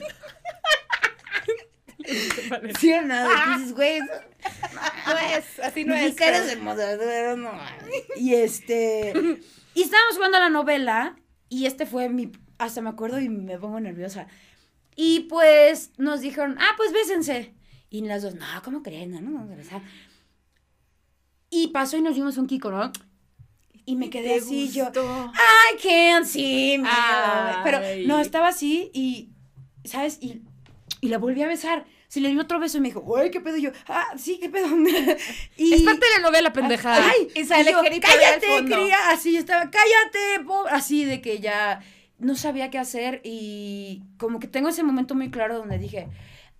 [2.80, 6.16] Sí o no, de que dices, güey, No es, así no es.
[6.16, 7.52] que no, no.
[8.16, 9.14] Y este.
[9.80, 11.16] Y estábamos jugando a la novela.
[11.48, 12.34] Y este fue mi.
[12.58, 14.28] Hasta me acuerdo y me pongo nerviosa.
[14.98, 17.54] Y pues nos dijeron, ah, pues bésense.
[17.90, 19.12] Y las dos, no, ¿cómo creen?
[19.12, 19.82] No, no, vamos a besar.
[21.50, 22.92] Y pasó y nos dimos un kiko, ¿no?
[23.86, 26.90] Y me quedé así, yo, I can't see me.
[26.92, 27.62] Ay.
[27.64, 29.30] Pero no, estaba así y,
[29.86, 30.18] ¿sabes?
[30.22, 30.42] Y,
[31.00, 31.86] y la volví a besar.
[32.10, 33.56] Se le dio otro beso y me dijo, güey, ¿qué pedo?
[33.58, 34.68] Y yo, ah, sí, ¿qué pedo?
[35.58, 37.08] y, Es parte de la novela, pendeja.
[37.08, 38.76] Ay, Y sale yo, cállate, fondo".
[38.76, 39.12] cría.
[39.12, 40.66] Así yo estaba, cállate, po-".
[40.70, 41.82] así de que ya
[42.18, 46.08] no sabía qué hacer y como que tengo ese momento muy claro donde dije,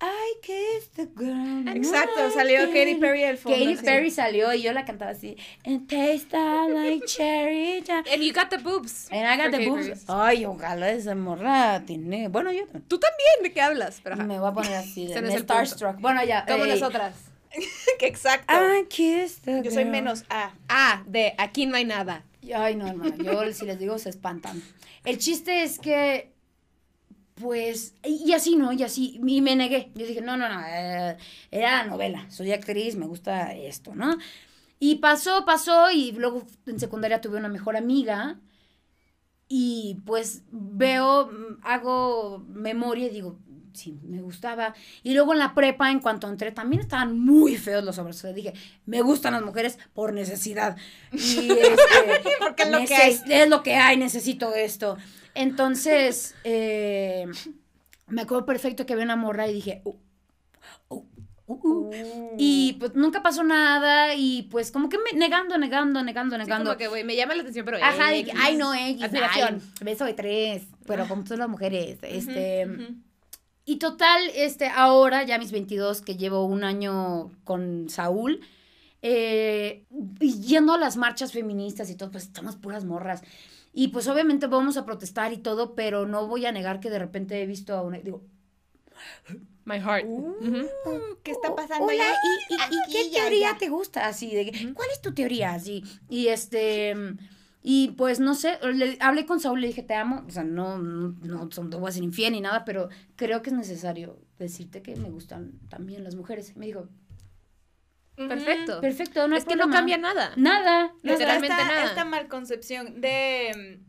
[0.02, 1.68] I kissed the girl.
[1.68, 3.76] Exacto, salió Katy Perry al fondo, Katy.
[3.84, 5.36] Perry salió y yo la cantaba así,
[5.66, 7.84] and taste like cherry.
[8.12, 9.08] And you got the boobs.
[9.10, 9.86] And I got the boobs.
[9.86, 10.00] Perry.
[10.08, 12.28] Ay, ojalá esa morra tiene.
[12.28, 14.00] Bueno, yo Tú también, ¿de qué hablas?
[14.02, 15.42] Pero me voy a poner así de me punto.
[15.42, 16.00] starstruck.
[16.00, 16.46] Bueno, ya.
[16.46, 16.70] Como ey.
[16.72, 17.14] nosotras.
[17.98, 18.54] Que exacto.
[18.54, 19.90] I kissed the Yo soy girl.
[19.92, 20.52] menos A.
[20.68, 22.24] Ah, de aquí no hay nada.
[22.54, 24.62] Ay, no, hermano, yo si les digo se espantan.
[25.04, 26.32] El chiste es que,
[27.40, 28.72] pues, y así, ¿no?
[28.72, 29.90] Y así, y me negué.
[29.94, 31.16] Yo dije, no, no, no, eh,
[31.50, 34.16] era la novela, soy actriz, me gusta esto, ¿no?
[34.78, 38.38] Y pasó, pasó, y luego en secundaria tuve una mejor amiga,
[39.48, 43.38] y pues veo, mm, hago memoria y digo,
[43.72, 44.74] sí, me gustaba.
[45.02, 48.16] Y luego en la prepa, en cuanto entré, también estaban muy feos los hombres.
[48.18, 48.52] O sea, dije,
[48.86, 50.76] me gustan las mujeres por necesidad.
[51.12, 51.76] Y este,
[52.38, 54.96] Porque es lo que neces- es lo que hay, necesito esto.
[55.34, 57.26] Entonces, eh,
[58.08, 59.94] me acuerdo perfecto que había una morra y dije, "Uh,
[60.88, 61.04] uh,
[61.46, 61.90] uh, uh".
[62.38, 66.70] y pues nunca pasó nada y pues como que me, negando, negando, negando, Sí, negando.
[66.70, 67.78] como que, güey, me llama la atención, pero.
[67.82, 68.34] Ajá, X.
[68.38, 72.66] ay, no, X, ay, beso de tres, pero como todas las mujeres, este...
[73.66, 78.40] Y total, este, ahora, ya mis 22, que llevo un año con Saúl,
[79.00, 79.84] eh,
[80.20, 83.22] yendo a las marchas feministas y todo, pues estamos puras morras.
[83.72, 86.98] Y pues obviamente vamos a protestar y todo, pero no voy a negar que de
[86.98, 88.22] repente he visto a una, digo,
[89.64, 90.04] My heart.
[90.06, 90.34] Uh.
[91.22, 92.14] ¿Qué está pasando Hola, allá?
[92.48, 93.58] ¿y, y- y Aquí, qué ya, teoría ya.
[93.58, 94.06] te gusta?
[94.06, 95.52] Así, de ¿cuál es tu teoría?
[95.54, 96.94] Así, y este,
[97.62, 100.78] y pues no sé, le, hablé con Saúl, le dije, te amo, o sea, no,
[100.78, 104.18] no, no, son- no voy a ser infiel ni nada, pero creo que es necesario
[104.38, 106.56] decirte que me gustan también las mujeres.
[106.56, 106.88] Me dijo,
[108.16, 108.80] Perfecto.
[108.80, 109.76] perfecto, no es que no problema".
[109.76, 110.32] cambia nada.
[110.36, 110.92] Nada.
[111.02, 111.84] Literalmente esta, nada.
[111.84, 113.80] esta malconcepción de,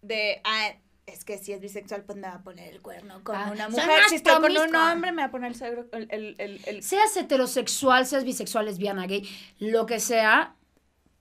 [0.00, 0.72] de ah,
[1.06, 3.68] es que si es bisexual, pues me va a poner el cuerno con Ah, una
[3.68, 3.84] mujer.
[4.08, 7.14] Si estoy con un hombre, me va a poner el el, el, el, el- Seas
[7.16, 10.56] heterosexual, seas bisexual, lesbiana, gay, lo que sea,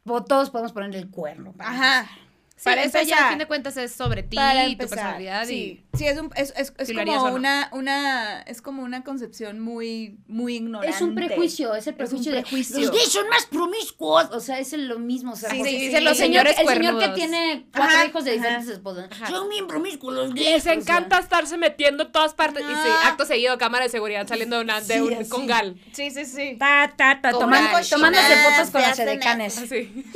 [0.05, 1.53] todos podemos ponerle el cuerno.
[1.59, 2.09] Ajá.
[2.55, 5.83] Sí, Para eso ya a fin de cuentas es sobre ti, Para tu personalidad sí.
[5.97, 7.33] Sí, es, un, es, es, es Si como no.
[7.35, 10.95] una, una, es como una concepción muy, muy ignorante.
[10.95, 12.75] Es un prejuicio, es el prejuicio, prejuicio.
[12.77, 14.29] de los gays son más promiscuos.
[14.31, 15.33] O sea, es lo mismo.
[15.33, 18.31] O sea, Sí, sí, los señor- señores El señor que tiene cuatro Ajá, hijos de
[18.31, 18.37] ajá.
[18.39, 19.09] diferentes esposas.
[19.11, 19.27] Ajá.
[19.27, 20.47] Son bien promiscuos los gays.
[20.49, 20.73] Les o sea.
[20.73, 22.63] encanta estarse metiendo en todas partes.
[22.63, 25.75] Y sí, acto seguido, cámara de seguridad saliendo de una, de Sí, un congal.
[25.91, 26.55] Sí, sí, sí.
[26.57, 29.57] Ta, ta, ta, tomando- tomándose fotos con las edecanes.
[29.57, 30.05] Así.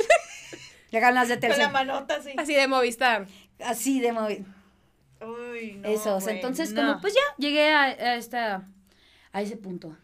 [0.90, 2.30] Le ganas de Con la manota así.
[2.36, 3.26] Así de Movistar.
[3.64, 4.46] Así de móvil.
[5.20, 6.80] Uy, no, Eso, o sea, güey, entonces no.
[6.86, 8.66] como pues ya llegué a, a esta
[9.32, 9.96] a ese punto.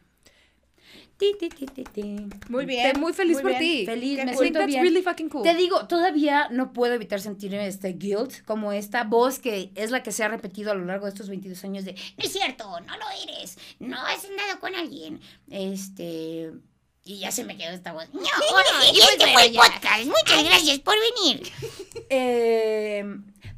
[1.16, 2.16] Ti, ti, ti, ti, ti.
[2.48, 2.84] Muy bien.
[2.86, 3.86] Estoy muy feliz por ti.
[3.86, 4.42] Feliz, Qué me I cool.
[4.44, 4.82] siento that's bien.
[4.82, 5.42] really fucking cool.
[5.44, 10.02] Te digo, todavía no puedo evitar sentirme este guilt, como esta voz que es la
[10.02, 12.64] que se ha repetido a lo largo de estos 22 años de, No es cierto,
[12.80, 13.56] no lo eres.
[13.78, 15.20] No has andado con alguien.
[15.50, 16.50] este,
[17.04, 18.08] Y ya se me quedó esta voz.
[18.12, 18.20] No,
[18.92, 20.04] y este fue el podcast.
[20.06, 21.52] Muchas gracias por venir.
[22.08, 23.04] eh,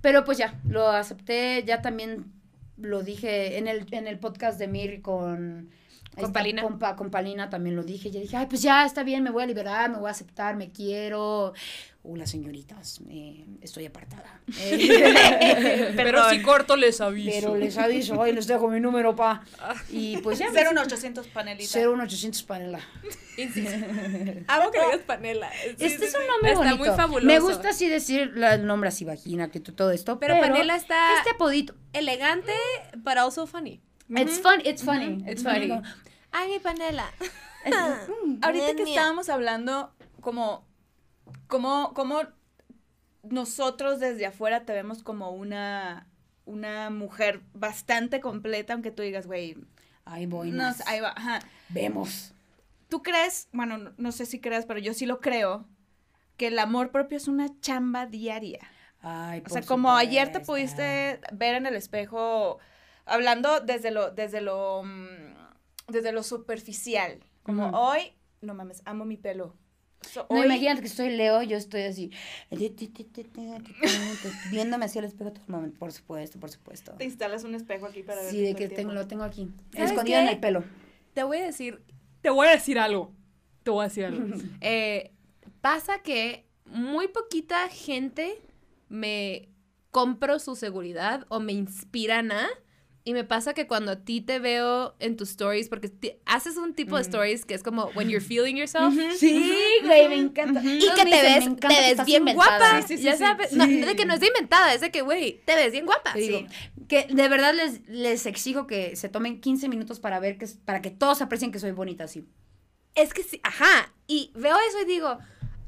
[0.00, 2.32] pero pues ya, lo acepté, ya también
[2.76, 5.70] lo dije en el, en el podcast de Mir con...
[6.24, 6.62] Con Palina.
[6.62, 8.10] compa- con Palina también lo dije.
[8.10, 10.56] Ya dije, ay, pues ya está bien, me voy a liberar, me voy a aceptar,
[10.56, 11.52] me quiero.
[12.08, 14.40] Hola, señoritas, eh, estoy apartada.
[14.60, 17.30] Eh, Pero si corto les aviso.
[17.34, 19.42] Pero les aviso, hoy les dejo mi número, pa.
[19.90, 20.46] Y pues ya.
[20.54, 21.70] Cero un 800 panelitas.
[21.74, 22.78] 01800 panela.
[23.36, 23.70] Insisto.
[24.46, 25.50] Amo que digas panela.
[25.52, 26.26] Sí, Este sí, es un sí.
[26.28, 26.78] nombre Está bonito.
[26.78, 27.26] muy fabuloso.
[27.26, 30.20] Me gusta así decir la- el nombre así, vagina, que todo esto.
[30.20, 31.74] Pero Pero, panela está Este apodito.
[31.92, 32.52] elegante,
[32.98, 33.80] but also funny.
[34.08, 35.24] It's fun, it's funny.
[35.26, 35.70] It's funny.
[36.32, 37.10] Ay, mi panela.
[38.42, 38.94] Ahorita que Mía.
[38.94, 40.64] estábamos hablando como,
[41.48, 42.20] como, como
[43.22, 46.06] nosotros desde afuera te vemos como una,
[46.44, 49.56] una mujer bastante completa, aunque tú digas, güey,
[50.04, 50.50] Ahí voy.
[50.52, 50.76] no más.
[50.76, 51.40] sé, ahí va, ajá.
[51.68, 52.32] Vemos.
[52.88, 55.66] ¿Tú crees, bueno, no, no sé si creas, pero yo sí lo creo,
[56.36, 58.60] que el amor propio es una chamba diaria?
[59.00, 62.58] Ay, O sea, como ayer te pudiste ver en el espejo,
[63.06, 65.34] hablando desde lo, desde lo, mm,
[65.88, 69.54] desde lo superficial, como hoy, no mames, amo mi pelo.
[70.02, 72.10] So, No, hoy- imagínate que estoy Leo, yo estoy así,
[74.50, 75.78] viéndome hacia el espejo todo el momento.
[75.78, 76.92] Por supuesto, por supuesto.
[76.92, 78.30] te instalas un espejo aquí para ver.
[78.30, 80.64] Sí, de que tengo, lo tengo aquí, ¿Sabes escondido en el pelo.
[81.14, 81.82] Te voy a decir,
[82.20, 83.12] te voy a decir algo.
[83.62, 84.26] Te voy a decir algo.
[84.60, 85.12] Eh,
[85.60, 88.40] pasa que muy poquita gente
[88.88, 89.48] me
[89.90, 92.48] compro su seguridad o me inspiran a.
[93.08, 95.92] Y me pasa que cuando a ti te veo en tus stories, porque
[96.26, 98.92] haces un tipo de stories que es como when you're feeling yourself.
[99.16, 99.54] Sí,
[99.84, 100.60] güey, me encanta.
[100.60, 102.58] Y que te dicen, ves, "Me te ves bien inventada".
[102.58, 102.82] guapa.
[102.82, 103.18] Sí, sí, sí, ya sí.
[103.18, 103.52] sabes.
[103.52, 106.14] No, de que no es de inventada, es de que, güey, te ves bien guapa.
[106.14, 106.48] Digo,
[106.88, 110.82] que de verdad les, les exijo que se tomen 15 minutos para ver que para
[110.82, 112.24] que todos aprecien que soy bonita así.
[112.96, 113.94] Es que sí, ajá.
[114.08, 115.16] Y veo eso y digo,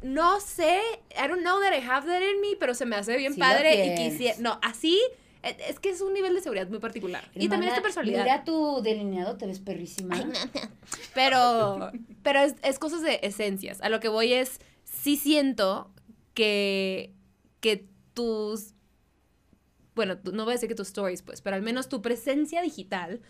[0.03, 0.80] no sé,
[1.11, 3.86] I don't know that I have that in me, pero se me hace bien padre
[3.86, 4.34] y quisiera.
[4.41, 5.01] No, así
[5.49, 7.24] es que es un nivel de seguridad muy particular.
[7.34, 8.24] y también es tu personalidad.
[8.24, 10.16] Mira tu delineado, te ves perrísima.
[11.14, 11.90] Pero,
[12.22, 13.80] pero es, es cosas de esencias.
[13.80, 15.92] A lo que voy es, sí siento
[16.34, 17.14] que,
[17.61, 18.74] que tus,
[19.94, 23.20] bueno, no voy a decir que tus stories, pues, pero al menos tu presencia digital,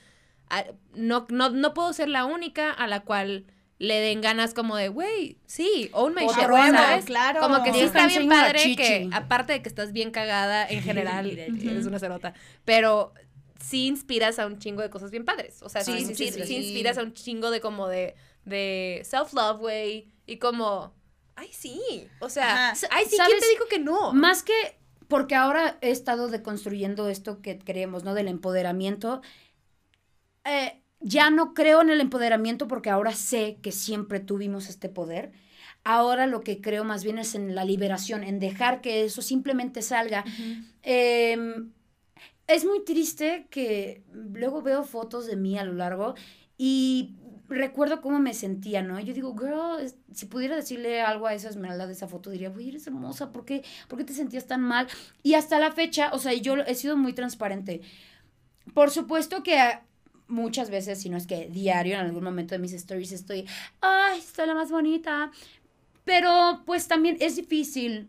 [0.50, 0.64] ah,
[0.94, 3.46] no, no, no puedo ser la única a la cual
[3.78, 7.04] le den ganas como de, güey, sí, own my shit, ¿sabes?
[7.04, 7.40] claro.
[7.40, 11.26] Como que sí está bien padre que, aparte de que estás bien cagada en general,
[11.38, 13.14] eres una cerota, pero
[13.60, 15.62] sí inspiras a un chingo de cosas bien padres.
[15.62, 16.56] O sea, sí, Sí, sí, sí, sí, sí.
[16.56, 18.14] inspiras a un chingo de como de,
[18.44, 20.92] de self-love, güey, y como,
[21.36, 21.80] ay, sí,
[22.20, 22.88] o sea, Ajá.
[22.90, 24.12] ay, sí, ¿quién te dijo que no?
[24.12, 24.52] Más que
[25.08, 28.12] porque ahora he estado deconstruyendo esto que creemos, ¿no?
[28.14, 29.22] Del empoderamiento.
[30.44, 35.32] eh, ya no creo en el empoderamiento porque ahora sé que siempre tuvimos este poder.
[35.84, 39.80] Ahora lo que creo más bien es en la liberación, en dejar que eso simplemente
[39.80, 40.24] salga.
[40.82, 41.72] Em,
[42.46, 46.14] es muy triste que luego veo fotos de mí a lo largo
[46.56, 47.14] y
[47.48, 49.00] recuerdo cómo me sentía, ¿no?
[49.00, 52.68] Yo digo, girl, si pudiera decirle algo a esa esmeralda de esa foto, diría, güey,
[52.68, 54.88] eres hermosa, ¿por qué, ¿por qué te sentías tan mal?
[55.22, 57.80] Y hasta la fecha, o sea, yo he sido muy transparente.
[58.74, 59.58] Por supuesto que
[60.28, 63.46] muchas veces, si no es que diario, en algún momento de mis stories estoy,
[63.80, 65.30] ay, soy la más bonita.
[66.04, 68.08] Pero pues también es difícil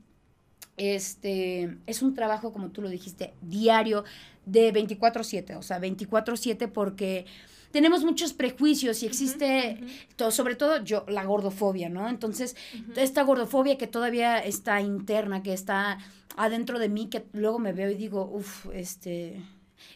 [0.78, 4.04] este, es un trabajo, como tú lo dijiste, diario
[4.46, 7.26] de 24/7, o sea, 24/7 porque
[7.72, 9.78] tenemos muchos prejuicios y existe,
[10.16, 12.08] to- sobre todo yo, la gordofobia, ¿no?
[12.10, 12.56] Entonces,
[12.96, 16.00] esta gordofobia que todavía está interna, que está
[16.38, 19.42] adentro de mí, que luego me veo y digo, uff, este,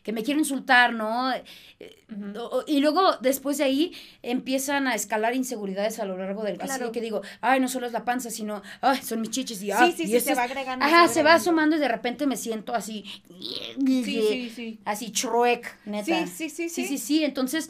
[0.04, 1.32] que me quiero insultar, ¿no?
[2.68, 6.56] Y luego, después de ahí, empiezan a escalar inseguridades a lo largo del...
[6.56, 6.86] Así Claro.
[6.88, 9.66] de que digo, ay, no solo es la panza, sino, ay, son mis chichis y,
[9.66, 10.86] Sí, ay, sí, y sí, se va agregando.
[10.86, 14.80] Ajá, se va asomando y de repente me siento así, Sí, sí, sí.
[14.86, 16.26] así Shrek, neta.
[16.28, 16.88] Sí, sí, sí, Sí, sí.
[16.88, 17.24] sí, sí.
[17.24, 17.70] Entonces,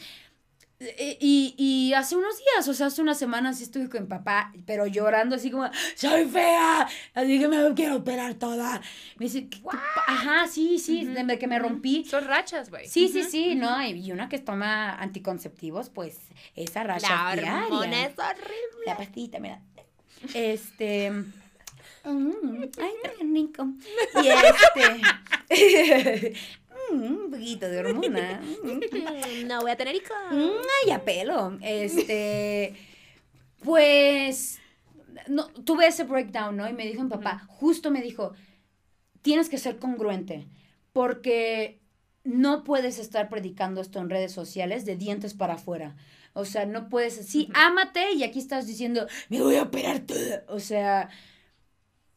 [1.19, 4.53] y, y hace unos días, o sea, hace unas semanas sí estuve con mi papá,
[4.65, 8.81] pero llorando así como, soy fea, así que me quiero operar toda.
[9.17, 12.03] Me dice, "¿Qué- qué pa-?" ajá, sí, sí, de que me rompí.
[12.05, 12.88] Son rachas, güey.
[12.88, 13.81] Sí, sí, sí, ¿no?
[13.86, 16.17] Y una que toma anticonceptivos, pues
[16.55, 17.63] esa racha La diaria.
[17.65, 18.86] hormona es horrible.
[18.86, 19.61] La pastillita, mira.
[20.34, 21.11] Este.
[21.11, 23.67] mm, ay, qué rico.
[24.23, 25.01] Y este.
[26.93, 28.41] mm, un poquito de hormona.
[28.63, 30.15] mm, No voy a tener hijos.
[30.31, 30.49] mm,
[30.85, 31.57] ay, a pelo.
[31.61, 32.75] Este.
[33.63, 34.59] Pues.
[35.27, 36.67] No, tuve ese breakdown, ¿no?
[36.67, 38.33] Y me dijo mi papá, justo me dijo,
[39.21, 40.47] tienes que ser congruente,
[40.91, 41.79] porque
[42.23, 45.95] no puedes estar predicando esto en redes sociales de dientes para afuera.
[46.33, 50.43] O sea, no puedes, sí, ámate y aquí estás diciendo, me voy a operar toda.
[50.47, 51.09] O sea,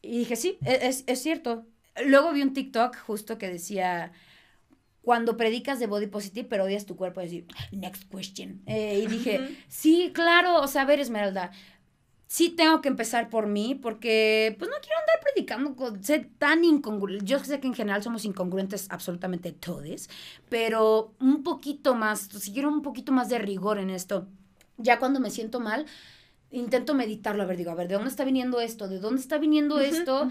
[0.01, 1.65] y dije, sí, e- es, es cierto.
[2.03, 4.11] Luego vi un TikTok justo que decía,
[5.07, 8.61] cuando predicas de body positive, pero odias tu cuerpo, decir, next question.
[8.65, 11.51] Eh, y dije, sí, claro, o sea, a ver, Esmeralda,
[12.27, 16.65] sí tengo que empezar por mí, porque pues no quiero andar predicando, con, ser tan
[16.65, 17.23] incongruente.
[17.23, 20.09] Yo sé que en general somos incongruentes absolutamente todos,
[20.49, 24.27] pero un poquito más, si quiero un poquito más de rigor en esto.
[24.75, 25.85] Ya cuando me siento mal,
[26.51, 28.87] intento meditarlo, a ver, digo, a ver, ¿de dónde está viniendo esto?
[28.87, 30.29] ¿De dónde está viniendo esto?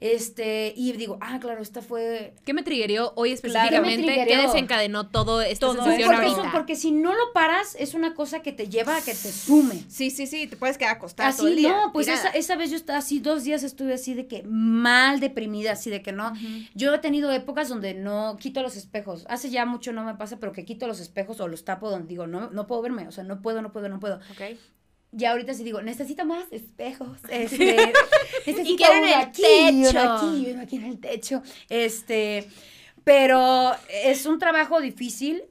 [0.00, 4.24] Este, y digo, ah, claro, esta fue ¿Qué me triggerió hoy específicamente?
[4.28, 6.40] ¿Qué desencadenó todo esta Todo sensación porque, ahorita?
[6.42, 9.32] eso- porque si no lo paras, es una cosa que te lleva a que te
[9.32, 9.82] sume.
[9.88, 11.70] Sí, sí, sí, te puedes quedar acostada todo el Así, día.
[11.76, 15.18] no, pues esa, esa vez yo estaba así, dos días estuve así de que mal
[15.18, 16.32] deprimida, así de que no.
[16.74, 19.26] Yo he tenido épocas donde no quito los espejos.
[19.28, 22.06] Hace ya mucho no me pasa, pero que quito los espejos o los tapo donde
[22.08, 24.20] digo, no, no puedo verme, o sea, no puedo, no puedo, no puedo.
[24.30, 24.56] Ok.
[25.12, 27.18] Ya ahorita sí digo, necesito más espejos.
[27.30, 27.92] Este,
[28.46, 29.42] necesito quiero en el aquí,
[29.72, 30.00] uno techo.
[30.00, 31.42] aquí, uno aquí en el techo.
[31.68, 32.46] Este,
[33.04, 33.72] pero
[34.04, 35.44] es un trabajo difícil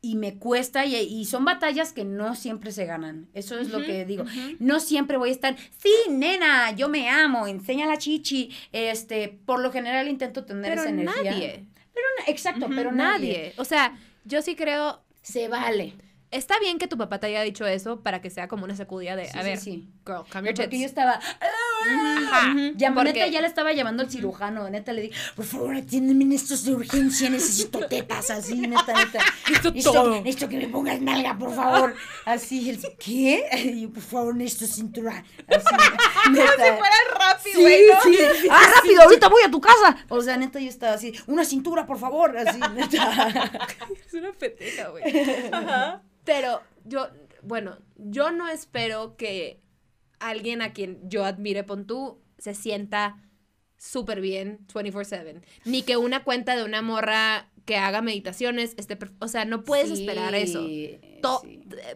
[0.00, 3.28] y me cuesta y, y son batallas que no siempre se ganan.
[3.34, 4.24] Eso es lo que digo.
[4.58, 8.50] No siempre voy a estar, sí, nena, yo me amo, enseña la chichi.
[8.72, 11.30] Este, por lo general intento tener Pero esa energía.
[11.32, 11.64] nadie.
[11.94, 13.28] Pero exacto, Ujú, pero nadie.
[13.28, 13.52] Nadie.
[13.58, 15.02] O sea, yo sí creo.
[15.22, 15.92] Se vale.
[16.32, 19.14] Está bien que tu papá te haya dicho eso para que sea como una sacudida
[19.16, 19.88] de, Sí, a ver, sí.
[20.06, 21.20] girl, your Porque yo estaba.
[21.40, 22.54] Ajá.
[22.74, 24.68] Ya, Porque- neta, ya le estaba llamando al cirujano.
[24.70, 27.28] Neta, le dije, por favor, atiéndeme en estos de urgencia.
[27.28, 29.18] Necesito tetas, así, neta, neta.
[29.50, 30.10] necesito, todo.
[30.22, 31.94] necesito que me pongas nalga, por favor.
[32.24, 33.44] Así, él, ¿qué?
[33.72, 35.24] Y yo, por favor, necesito cintura.
[35.48, 35.66] Así,
[36.32, 36.52] neta.
[36.76, 38.00] Fuera rápido, Sí, güey, ¿no?
[38.02, 39.96] sí, ah, rápido, ahorita voy a tu casa.
[40.08, 43.60] O sea, neta, yo estaba así, una cintura, por favor, así, neta.
[44.06, 45.02] Es una pendeja, güey.
[46.24, 47.08] Pero yo,
[47.42, 49.60] bueno, yo no espero que
[50.20, 53.22] alguien a quien yo admire, pon tú, se sienta
[53.76, 55.42] súper bien 24/7.
[55.64, 58.98] Ni que una cuenta de una morra que haga meditaciones esté...
[59.20, 60.64] O sea, no puedes esperar eso.
[60.64, 61.00] Sí,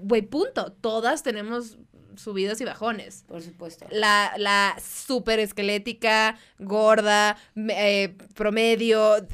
[0.02, 0.72] Güey, punto.
[0.72, 1.78] Todas tenemos
[2.16, 3.24] subidos y bajones.
[3.28, 3.86] por supuesto.
[3.90, 9.26] La, la súper esquelética, gorda, eh, promedio,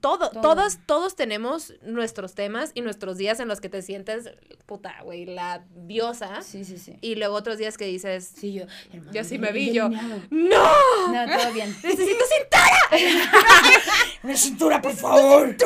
[0.00, 0.40] todo, Todo.
[0.40, 4.30] todos, todos tenemos nuestros temas y nuestros días en los que te sientes,
[4.66, 6.42] puta, güey, la diosa.
[6.42, 6.96] Sí, sí, sí.
[7.00, 9.88] Y luego otros días que dices, Sí, yo, hermano, yo sí me vi, yo.
[9.88, 9.98] ¡No!
[10.30, 11.74] No, todo bien.
[11.82, 13.02] ¡Necesito cintura!
[14.22, 15.56] Una cintura, por favor.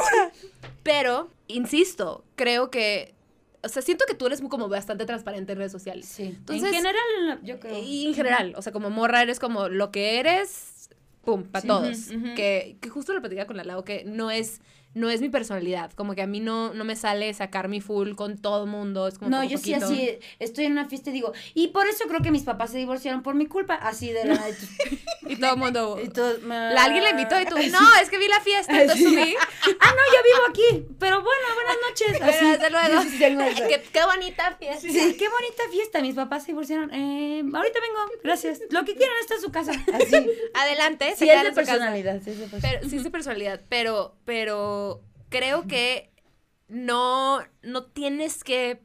[0.82, 3.13] Pero, insisto, creo que,
[3.64, 6.06] o sea, siento que tú eres muy como bastante transparente en redes sociales.
[6.06, 6.24] Sí.
[6.24, 7.82] Entonces- en general, yo creo.
[7.82, 10.88] Y en general, o sea, como morra eres como lo que eres,
[11.24, 11.68] pum, para Sí.
[11.68, 11.98] todos.
[12.36, 14.60] Que, que justo lo platicaba con la Lau, que no es,
[14.94, 15.92] no es mi personalidad.
[15.92, 19.08] Como que a mí no, no me sale sacar mi full con todo mundo.
[19.08, 22.04] Es como No, yo sí así, estoy en una fiesta y digo, y por eso
[22.08, 24.40] creo que mis papás se divorciaron por mi culpa, así de la
[25.28, 26.00] y todo el mundo...
[26.02, 29.04] y todo, La, alguien la invitó y tú, no, es que vi la fiesta, entonces
[29.06, 29.34] subí.
[29.80, 32.22] Ah, no, yo vivo aquí, pero bueno, buenas noches.
[32.22, 32.50] Así.
[32.52, 33.02] desde luego.
[33.02, 34.80] Sí, sí, qué, qué bonita fiesta.
[34.80, 36.00] Sí, qué bonita fiesta.
[36.00, 36.92] Mis papás se divorciaron.
[36.92, 38.60] Eh, ahorita vengo, gracias.
[38.70, 39.72] Lo que quieran está en su casa.
[39.72, 40.30] Así.
[40.54, 42.20] Adelante, Sí, es de personalidad.
[42.22, 42.80] sí es de personalidad.
[42.80, 44.83] Pero, sí es de personalidad, pero, pero
[45.28, 46.10] creo que
[46.68, 48.80] no, no tienes que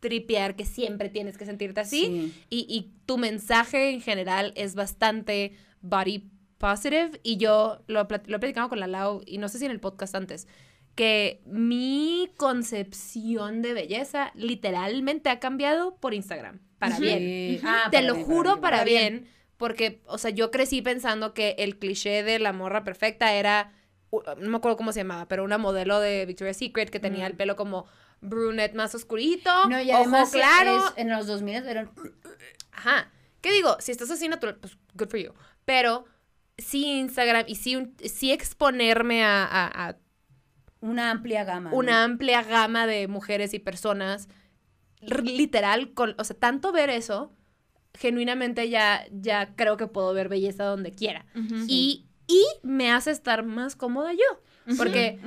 [0.00, 2.04] tripear que siempre tienes que sentirte así.
[2.06, 2.44] Sí.
[2.50, 7.20] Y, y tu mensaje en general es bastante body positive.
[7.22, 9.80] Y yo lo, lo he platicado con la Lau, y no sé si en el
[9.80, 10.46] podcast antes,
[10.94, 16.60] que mi concepción de belleza literalmente ha cambiado por Instagram.
[16.78, 17.02] Para Sí.
[17.02, 17.60] bien.
[17.64, 21.56] Ah, Te para lo bien, juro para bien, porque, o sea, yo crecí pensando que
[21.58, 23.72] el cliché de la morra perfecta era
[24.10, 27.34] no me acuerdo cómo se llamaba, pero una modelo de Victoria's Secret que tenía el
[27.34, 27.86] pelo como
[28.20, 30.76] brunette más oscurito, No, y ojo además claro.
[30.88, 31.90] es- en los 2000 eran
[32.72, 33.10] Ajá.
[33.40, 33.76] ¿Qué digo?
[33.80, 35.32] Si estás así natural, pues good for you.
[35.64, 36.04] Pero
[36.56, 39.96] sí Instagram y sí, un- sí exponerme a, a- a
[40.80, 41.70] una amplia gama.
[41.70, 41.76] ¿no?
[41.76, 44.28] una amplia gama de mujeres y personas,
[45.00, 47.32] literal, con, o sea, tanto ver eso,
[47.94, 51.26] genuinamente ya, ya creo que puedo ver belleza donde quiera.
[51.68, 54.76] y, y me hace estar más cómoda yo.
[54.76, 55.18] Porque,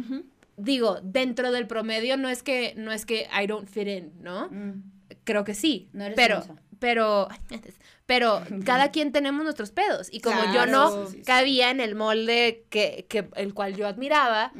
[0.56, 4.48] digo, dentro del promedio no es que, no es que I don't fit in, ¿no?
[4.50, 4.84] Mm.
[5.24, 5.90] Creo que sí.
[5.94, 6.44] No eres pero,
[6.80, 7.28] pero,
[8.06, 10.10] pero cada quien tenemos nuestros pedos.
[10.12, 11.24] Y como yo no Sí, sí, sí.
[11.24, 14.54] cabía en el molde que, que, el cual yo admiraba,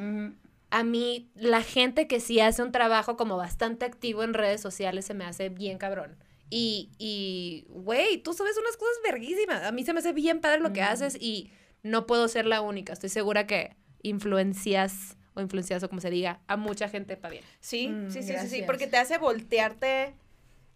[0.72, 5.06] a mí la gente que sí hace un trabajo como bastante activo en redes sociales
[5.06, 6.18] se me hace bien cabrón.
[6.50, 9.64] Y, y, güey, tú sabes unas cosas verguísimas.
[9.64, 11.50] A mí se me hace bien padre lo que haces y
[11.84, 12.94] no puedo ser la única.
[12.94, 17.44] Estoy segura que influencias o influencias o como se diga a mucha gente para bien.
[17.60, 18.66] Sí, Mm, sí, sí, sí, sí, gracias.
[18.68, 20.14] porque te hace voltearte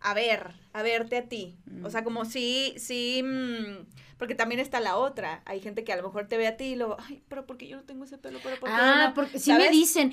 [0.02, 1.58] a ver, a verte a ti.
[1.84, 1.92] O Mm.
[1.92, 3.86] sea, como sí, sí, mm,
[4.18, 5.42] porque también está la otra.
[5.46, 7.68] Hay gente que a lo mejor te ve a ti y luego, ay, pero porque
[7.68, 9.14] yo no tengo ese pelo, pero porque Ah, no?
[9.14, 10.12] porque sí me dicen,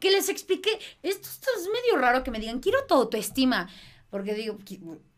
[0.00, 0.70] que les explique,
[1.02, 3.68] esto, esto es medio raro que me digan, quiero tu autoestima.
[4.14, 4.56] Porque digo,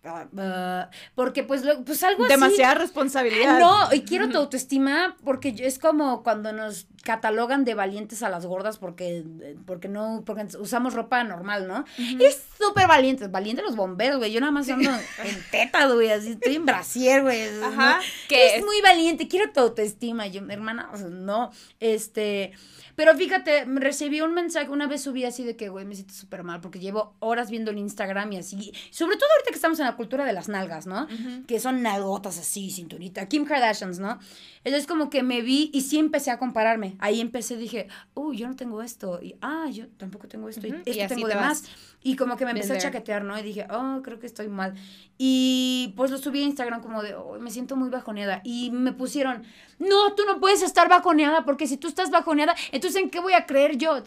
[0.05, 2.33] ah, ah, porque pues, lo- pues algo así.
[2.33, 3.61] Demasiada responsabilidad.
[3.61, 8.47] No, y quiero tu autoestima porque es como cuando nos catalogan de valientes a las
[8.47, 9.23] gordas porque,
[9.67, 11.85] porque no, porque usamos ropa normal, ¿no?
[12.19, 14.33] Es súper valiente, valiente los bomberos, güey.
[14.33, 17.49] Yo nada más ando en tetas, güey, así estoy en brasier, güey.
[17.63, 17.97] Ajá.
[17.99, 18.03] ¿no?
[18.31, 20.27] Que es, es- muy valiente, quiero tu autoestima.
[20.27, 22.53] Yo, hermana, o sea, no, este...
[22.97, 26.43] Pero fíjate, recibí un mensaje, una vez subí así de que, güey, me siento súper
[26.43, 28.73] mal porque llevo horas viendo el Instagram y así.
[28.91, 31.07] Sobre todo ahorita que estamos en la cultura de las nalgas, ¿no?
[31.47, 33.29] Que son nalgotas así, cinturita.
[33.29, 34.19] Kim Kardashians, ¿no?
[34.65, 36.97] Entonces como que me vi y sí empecé a compararme.
[36.99, 39.21] Ahí empecé, dije, uy, yo no tengo esto.
[39.23, 40.67] Y, ah, yo tampoco tengo esto.
[40.67, 41.63] Y y esto tengo te de vas.
[41.63, 41.71] más.
[42.03, 43.39] Y como que me empecé a chaquetear, ¿no?
[43.39, 44.75] Y dije, oh, creo que estoy mal.
[45.19, 48.43] Y pues lo subí a Instagram como de, oh, me siento muy bajoneada.
[48.45, 49.43] Y me pusieron,
[49.79, 53.35] no, tú no puedes estar bajoneada porque si tú estás bajoneada, entonces ¿en qué voy
[53.35, 54.03] a creer yo?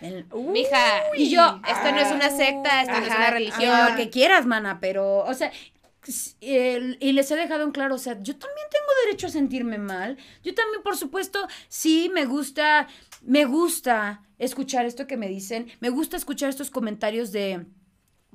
[0.00, 3.90] El- Mija, y yo, esto no es una secta, esto no es una religión.
[3.90, 5.50] Lo que quieras, mana, pero, o sea,
[6.40, 10.18] y les he dejado en claro, o sea, yo también tengo derecho a sentirme mal.
[10.42, 12.88] Yo también, por supuesto, sí me gusta,
[13.22, 17.64] me gusta escuchar esto que me dicen, me gusta escuchar estos comentarios de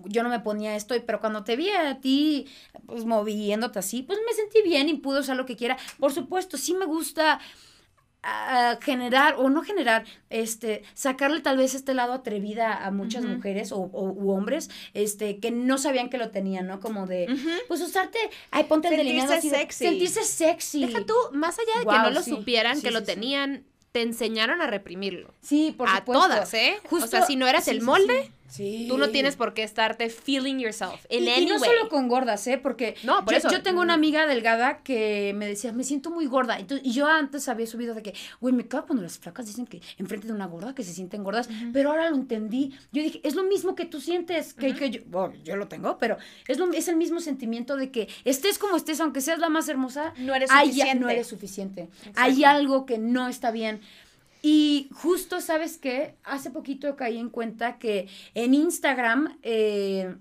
[0.05, 2.47] yo no me ponía esto, pero cuando te vi a ti,
[2.85, 5.77] pues moviéndote así, pues me sentí bien y pude usar lo que quiera.
[5.99, 7.39] Por supuesto, sí me gusta
[8.21, 13.35] ah, generar, o no generar, este, sacarle tal vez este lado atrevida a muchas Ujú.
[13.35, 16.81] mujeres o, o- u hombres, este, que no sabían que lo tenían, ¿no?
[16.81, 17.27] Como de,
[17.69, 18.17] pues usarte,
[18.51, 19.85] ay, ponte el delineado así de- sexy.
[19.85, 20.85] sentirse sexy.
[20.85, 22.31] Deja tú, más allá de que Guau, no lo sí.
[22.31, 23.11] supieran, Sí, que lo sí, sí.
[23.13, 25.33] tenían, te enseñaron a reprimirlo.
[25.41, 26.21] Sí, por a supuesto.
[26.27, 26.77] todas, ¿eh?
[26.85, 28.85] o Justo- sea, si no eras el molde, sí.
[28.89, 31.69] Tú no tienes por qué estarte feeling yourself in y, y any no way.
[31.69, 32.57] solo con gordas, ¿eh?
[32.57, 33.49] Porque No, por yo, eso.
[33.51, 36.59] yo tengo una amiga delgada que me decía, me siento muy gorda.
[36.59, 39.65] Entonces, y yo antes había subido de que, güey, me cago cuando las flacas dicen
[39.65, 41.49] que enfrente de una gorda que se sienten gordas.
[41.73, 42.73] Pero ahora lo entendí.
[42.91, 45.97] Yo dije, es lo mismo que tú sientes, que, que yo, bueno, yo lo tengo,
[45.97, 49.49] pero es, lo, es el mismo sentimiento de que estés como estés, aunque seas la
[49.49, 50.99] más hermosa, No eres hay- suficiente.
[50.99, 51.89] no eres suficiente.
[52.15, 53.81] Hay algo que no está bien.
[54.41, 56.15] Y justo, ¿sabes qué?
[56.23, 60.15] Hace poquito caí en cuenta que en Instagram, eh,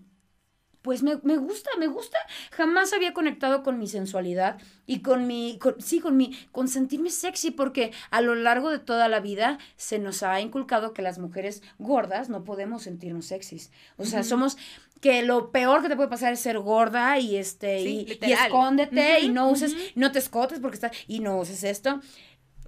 [0.82, 2.18] pues me, me gusta, me gusta.
[2.52, 7.10] Jamás había conectado con mi sensualidad y con mi, con- sí, con mi, con sentirme
[7.10, 11.18] sexy, porque a lo largo de toda la vida se nos ha inculcado que las
[11.18, 13.70] mujeres gordas no podemos sentirnos sexys.
[13.98, 14.56] O sea, somos
[15.00, 18.32] que lo peor que te puede pasar es ser gorda y este Sí, y- y,
[18.32, 22.00] escóndete y Ujú, no uses, no te escotes porque estás y no uses esto.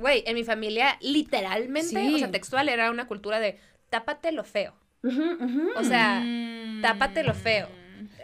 [0.00, 2.14] Güey, en mi familia, literalmente, Sí.
[2.14, 3.58] o sea, textual, era una cultura de
[3.90, 4.74] tápate lo feo.
[5.76, 6.82] O sea, Mm.
[6.82, 7.68] tápate lo feo.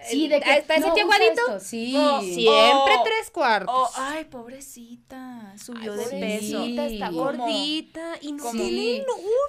[0.08, 1.40] Sí, de que ¿Está ese no, aguadito?
[1.42, 1.94] esto, Sí.
[1.96, 3.02] Oh, siempre Oh.
[3.04, 3.74] tres cuartos.
[3.76, 5.52] Oh, ay, pobrecita.
[5.58, 6.64] Subió Ay, de peso.
[6.64, 8.58] Está gordita y no Sí.
[8.58, 9.04] tiene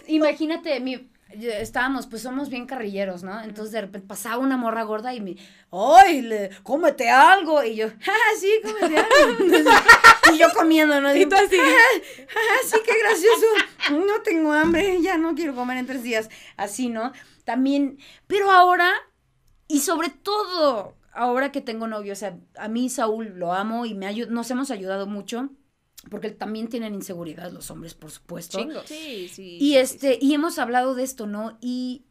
[0.08, 3.42] Imagínate, mi, estábamos, pues somos bien carrilleros, ¿no?
[3.42, 5.36] Entonces de repente pasaba una morra gorda y me,
[5.72, 7.64] ¡ay, le, cómete algo!
[7.64, 9.46] Y yo, ¡ja, sí, cómete algo!
[10.34, 11.16] y yo comiendo, ¿no?
[11.16, 11.58] Y tú así,
[12.66, 14.06] sí, qué gracioso!
[14.08, 16.30] No tengo hambre, ya no quiero comer en tres días.
[16.56, 17.12] Así, ¿no?
[17.46, 17.98] También,
[18.28, 18.92] pero ahora,
[19.68, 23.94] y sobre todo, ahora que tengo novio, o sea, a mí Saúl lo amo y
[23.94, 25.50] me nos hemos ayudado mucho.
[26.10, 28.60] Porque también tienen inseguridad los hombres, por supuesto.
[28.60, 28.86] Chingos.
[28.86, 29.58] Sí, sí.
[29.60, 31.58] Y sí, este, y hemos hablado de esto, ¿no?
[31.60, 32.06] Y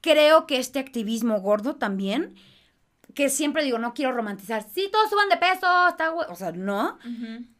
[0.00, 2.34] creo que este activismo gordo también
[3.18, 4.64] que siempre digo, no quiero romantizar.
[4.72, 6.28] Sí, todos suban de peso, está güey.
[6.30, 6.98] O sea, no.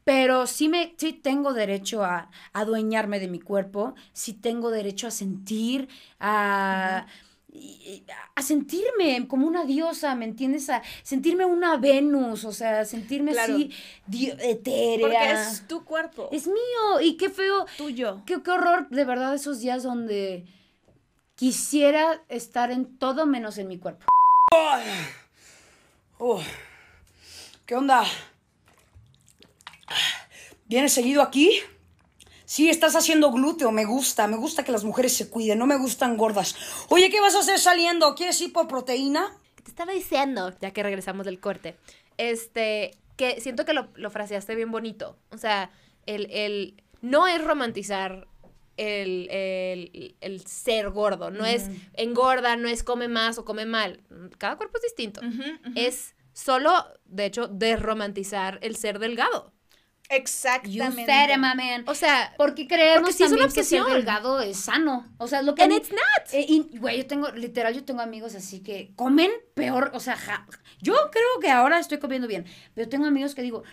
[0.05, 5.11] Pero sí, me, sí tengo derecho a adueñarme de mi cuerpo, sí tengo derecho a
[5.11, 5.89] sentir,
[6.21, 7.07] a,
[8.35, 10.71] a sentirme como una diosa, ¿me entiendes?
[10.71, 13.55] A sentirme una Venus, o sea, sentirme Claro.
[13.55, 13.71] así
[14.41, 15.01] etérea.
[15.01, 16.29] Porque es tu cuerpo.
[16.33, 18.23] Es mío, y qué feo, tuyo.
[18.27, 20.45] qué, qué horror, de verdad, esos días donde
[21.35, 24.07] quisiera estar en todo menos en mi cuerpo.
[26.19, 26.41] Oh,
[27.67, 28.05] ¿Qué onda?
[30.67, 31.61] ¿Vienes seguido aquí?
[32.51, 35.77] Sí, estás haciendo glúteo, me gusta, me gusta que las mujeres se cuiden, no me
[35.77, 36.57] gustan gordas.
[36.89, 38.15] Oye, ¿qué vas a hacer saliendo?
[38.15, 39.37] ¿Quieres ir por proteína?
[39.63, 41.77] te estaba diciendo, ya que regresamos del corte,
[42.17, 45.19] este, que siento que lo, lo fraseaste bien bonito.
[45.31, 45.71] O sea,
[46.07, 48.27] el, el no es romantizar
[48.79, 54.01] el, el- el ser gordo, no es engorda, no es come más o come mal.
[54.39, 55.21] Cada cuerpo es distinto.
[55.75, 56.73] Es solo,
[57.05, 59.53] de hecho, desromantizar el ser delgado.
[60.11, 61.05] You Exactamente.
[61.07, 61.85] said it, my man.
[61.87, 65.07] O sea, Porque creemos Porque sí es una también que ser delgado es sano.
[65.19, 65.63] O sea, lo que...
[65.63, 66.33] and it's not.
[66.33, 70.17] Eh, y, güey, yo tengo, literal, yo tengo amigos así que comen peor, o sea,
[70.17, 70.47] ja-
[70.81, 73.65] yo creo que ahora estoy comiendo bien, pero tengo amigos que digo,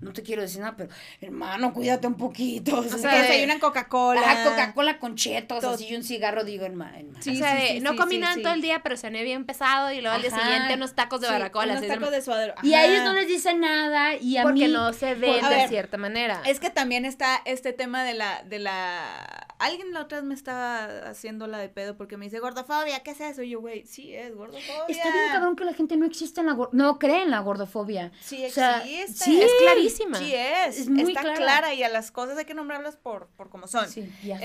[0.00, 2.78] no te quiero decir nada, pero hermano, cuídate un poquito.
[2.78, 4.20] O sea, O sea, que desayunan Coca-Cola.
[4.24, 5.74] ah, Coca-Cola con chetos, Todo.
[5.74, 7.12] así y un cigarro, digo, hermano.
[7.20, 8.42] Sí, o sea, sí, de, sí, no sí, comí sí, nada sí.
[8.42, 11.26] todo el día, pero cené bien pesado y luego al día siguiente unos tacos de
[11.28, 11.64] Sí, barbacoa.
[11.64, 12.54] unos tacos de suadero.
[12.62, 14.72] Y a ellos no les dicen nada y a porque mí...
[14.72, 16.42] no se ven de ver, cierta manera.
[16.46, 19.46] Es que también está este tema de la, de la...
[19.58, 23.12] Alguien la otra vez me estaba haciendo la de pedo porque me dice, gordofobia, ¿qué
[23.12, 23.42] es eso?
[23.42, 24.84] Y yo, güey, sí es gordofobia.
[24.88, 28.12] Está bien cabrón que la gente no existe en la no cree en la gordofobia.
[28.20, 29.24] Sí O sea, existe.
[29.24, 29.40] sí.
[29.42, 30.18] es clarísima.
[30.18, 30.78] Sí es.
[30.80, 31.36] Es muy está clara.
[31.36, 31.74] clara.
[31.74, 33.88] y a las cosas hay que nombrarlas por, por como son.
[33.88, 34.36] Sí, ya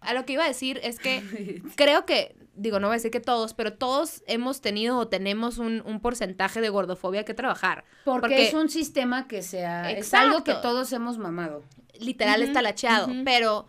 [0.00, 1.22] A lo que iba a decir es que
[1.76, 5.58] creo que, digo, no voy a decir que todos, pero todos hemos tenido o tenemos
[5.58, 7.84] un, un porcentaje de gordofobia que trabajar.
[8.04, 9.90] Porque, es un sistema que sea...
[9.90, 10.68] Es algo que Exacto.
[10.68, 11.62] todos hemos mamado.
[11.98, 13.08] Literal Ujú, está lacheado.
[13.24, 13.68] Pero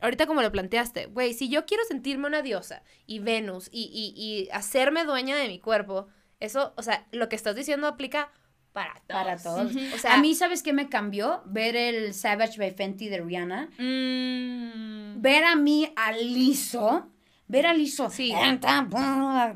[0.00, 4.20] ahorita como lo planteaste, güey, si yo quiero sentirme una diosa y Venus y, y,
[4.20, 6.08] y hacerme dueña de mi cuerpo,
[6.40, 8.32] eso, o sea, lo que estás diciendo aplica
[8.72, 9.06] para todos.
[9.08, 9.72] Para todos.
[9.94, 11.42] O sea, a mí, ¿sabes qué me cambió?
[11.46, 13.68] Ver el Savage by Fenty de Rihanna.
[13.78, 17.08] Mm, Ver a mí a Liso.
[17.48, 18.08] Ver a Liso.
[18.10, 18.32] Sí.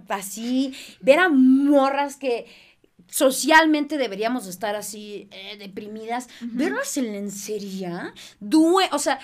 [0.09, 0.75] Así.
[1.01, 2.47] Ver a morras que
[3.09, 6.29] socialmente deberíamos estar así eh, deprimidas.
[6.41, 8.13] Verlas en lencería.
[8.41, 9.19] Due o sea,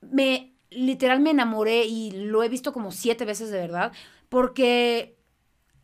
[0.00, 3.92] me literal me enamoré y lo he visto como siete veces de verdad.
[4.28, 5.15] Porque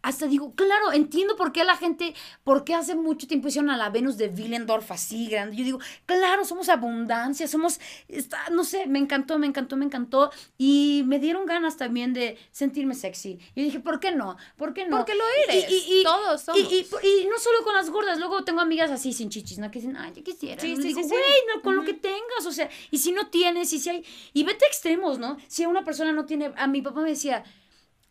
[0.03, 3.77] hasta digo, claro, entiendo por qué la gente, por qué hace mucho tiempo hicieron a
[3.77, 5.57] la Venus de Willendorf así grande.
[5.57, 7.79] Yo digo, claro, somos abundancia, somos,
[8.09, 10.31] está, no sé, me encantó, me encantó, me encantó.
[10.59, 13.39] Y me dieron ganas también de sentirme sexy.
[13.55, 14.37] Y dije, ¿por qué no?
[14.57, 14.97] ¿Por qué no?
[14.99, 15.71] Porque lo eres.
[16.03, 16.61] Todos somos.
[16.61, 19.71] Y, y- y no solo con las gordas, luego tengo amigas así sin chichis, ¿no?
[19.71, 20.61] Que dicen, ay, yo quisiera.
[20.61, 23.73] Sí, sí, digo, sí, no, con lo que tengas, o sea, y si no tienes,
[23.73, 24.05] y si hay.
[24.33, 25.37] Y vete a extremos, ¿no?
[25.47, 26.53] Si una persona no tiene.
[26.57, 27.45] A mi papá me decía.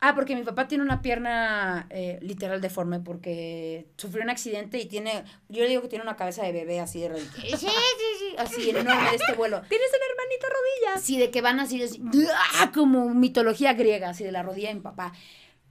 [0.03, 4.87] Ah, porque mi papá tiene una pierna eh, literal deforme porque sufrió un accidente y
[4.87, 7.31] tiene, yo le digo que tiene una cabeza de bebé así de rodilla.
[7.33, 9.61] Sí, sí, sí, así enorme de este vuelo.
[9.69, 10.95] tienes un hermanito rodilla.
[10.95, 12.27] Así de que van así, de-
[12.59, 12.71] ¡ah!
[12.73, 15.13] como mitología griega, así de la rodilla de mi papá.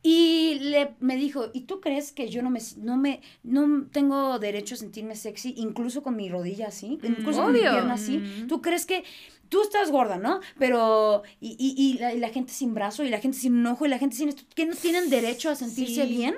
[0.02, 4.38] Y le, me dijo, ¿y tú crees que yo no me, no me, no tengo
[4.38, 8.46] derecho a sentirme sexy, incluso con mi rodilla así, incluso con mi pierna así?
[8.48, 9.04] ¿Tú crees que
[9.50, 10.40] tú estás gorda, no?
[10.58, 13.84] Pero, y, y, y, la, y la gente sin brazo, y la gente sin ojo,
[13.84, 16.08] y la gente sin esto, que no tienen derecho a sentirse Sí.
[16.16, 16.36] bien?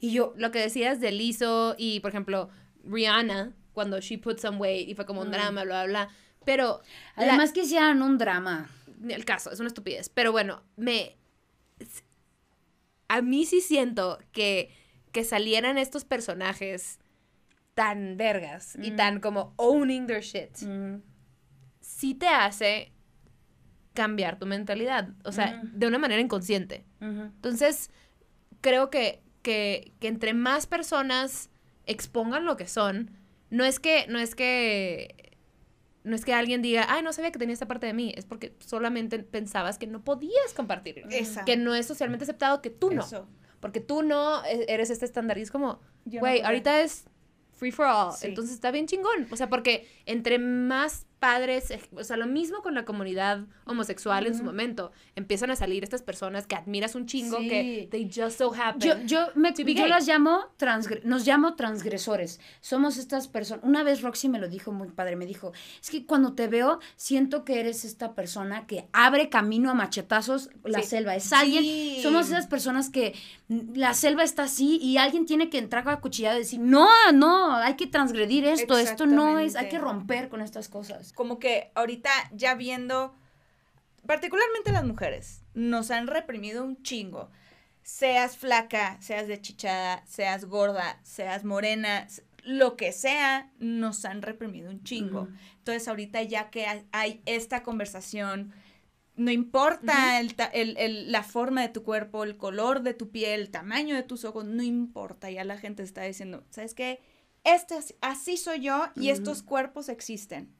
[0.00, 2.48] Y yo, Lo que decías de Lizzo y, por ejemplo,
[2.84, 6.08] Rihanna, cuando she put some weight y fue como un drama, bla, bla, bla.
[6.44, 6.80] Pero,
[7.16, 8.68] la- además que hicieran un drama.
[9.08, 10.08] el caso, es una estupidez.
[10.08, 11.16] Pero bueno, me.
[13.08, 14.70] A mí sí siento que,
[15.12, 16.98] que salieran estos personajes
[17.74, 20.62] tan vergas y tan como owning their shit.
[20.62, 21.02] Mm.
[22.02, 22.90] Sí te hace
[23.94, 25.10] cambiar tu mentalidad.
[25.24, 26.84] O sea, de una manera inconsciente.
[27.00, 27.90] Entonces,
[28.60, 31.48] creo que, que, que entre más personas
[31.86, 33.12] expongan lo que son,
[33.50, 35.36] no es que, no es que,
[36.02, 38.24] no es que alguien diga, ay, no sabía que tenía esta parte de mí, es
[38.24, 41.06] porque solamente pensabas que no podías compartirlo.
[41.08, 41.44] Exacto.
[41.46, 43.02] Que no es socialmente aceptado que tú no.
[43.02, 43.28] Eso.
[43.60, 45.38] Porque tú no e- eres este estándar.
[45.38, 47.04] Y es como, no güey, ahorita es
[47.52, 48.12] free for all.
[48.12, 48.26] Sí.
[48.26, 49.28] Entonces está bien chingón.
[49.30, 54.36] O sea, porque entre más padres, o sea, lo mismo con la comunidad homosexual en
[54.36, 54.90] su momento.
[55.14, 57.48] Empiezan a salir estas personas que admiras un chingo Sí.
[57.48, 58.80] que they just so happen.
[58.80, 62.40] Yo, yo, me, yo las llamo, transgre- nos llamo transgresores.
[62.60, 63.64] Somos estas personas.
[63.64, 66.80] Una vez Roxy me lo dijo muy padre, me dijo, es que cuando te veo,
[66.96, 70.88] siento que eres esta persona que abre camino a machetazos la Sí.
[70.88, 71.14] selva.
[71.14, 72.00] Es alguien, Sí.
[72.02, 73.14] somos esas personas que
[73.74, 77.54] la selva está así y alguien tiene que entrar a cuchillado y decir, no, no,
[77.54, 81.11] hay que transgredir esto, esto no es, hay que romper con estas cosas.
[81.14, 83.14] Como que ahorita ya viendo,
[84.06, 87.30] particularmente las mujeres, nos han reprimido un chingo.
[87.82, 92.06] Seas flaca, seas deschichada, seas gorda, seas morena,
[92.44, 95.28] lo que sea, nos han reprimido un chingo.
[95.58, 98.52] Entonces ahorita ya que hay, esta conversación,
[99.16, 103.40] no importa el el- el- la forma de tu cuerpo, el color de tu piel,
[103.40, 107.00] el tamaño de tus ojos, no importa, ya la gente está diciendo, ¿sabes qué?
[107.44, 110.54] Este, es- así soy yo y estos cuerpos existen.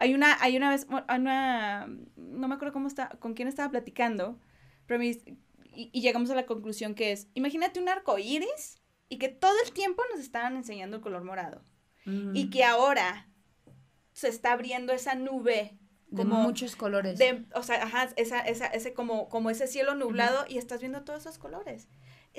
[0.00, 1.86] Hay una, hay una vez, una,
[2.16, 4.40] no me acuerdo cómo está, con quién estaba platicando,
[4.86, 8.80] pero me y, y llegamos a la conclusión que es, imagínate un arco iris
[9.10, 11.62] y que todo el tiempo nos estaban enseñando el color morado
[12.32, 13.28] y que ahora
[14.12, 15.78] se está abriendo esa nube
[16.08, 17.18] de como muchos colores.
[17.18, 21.04] de, o sea, ajá, esa, esa, ese como, como ese cielo nublado y estás viendo
[21.04, 21.88] todos esos colores.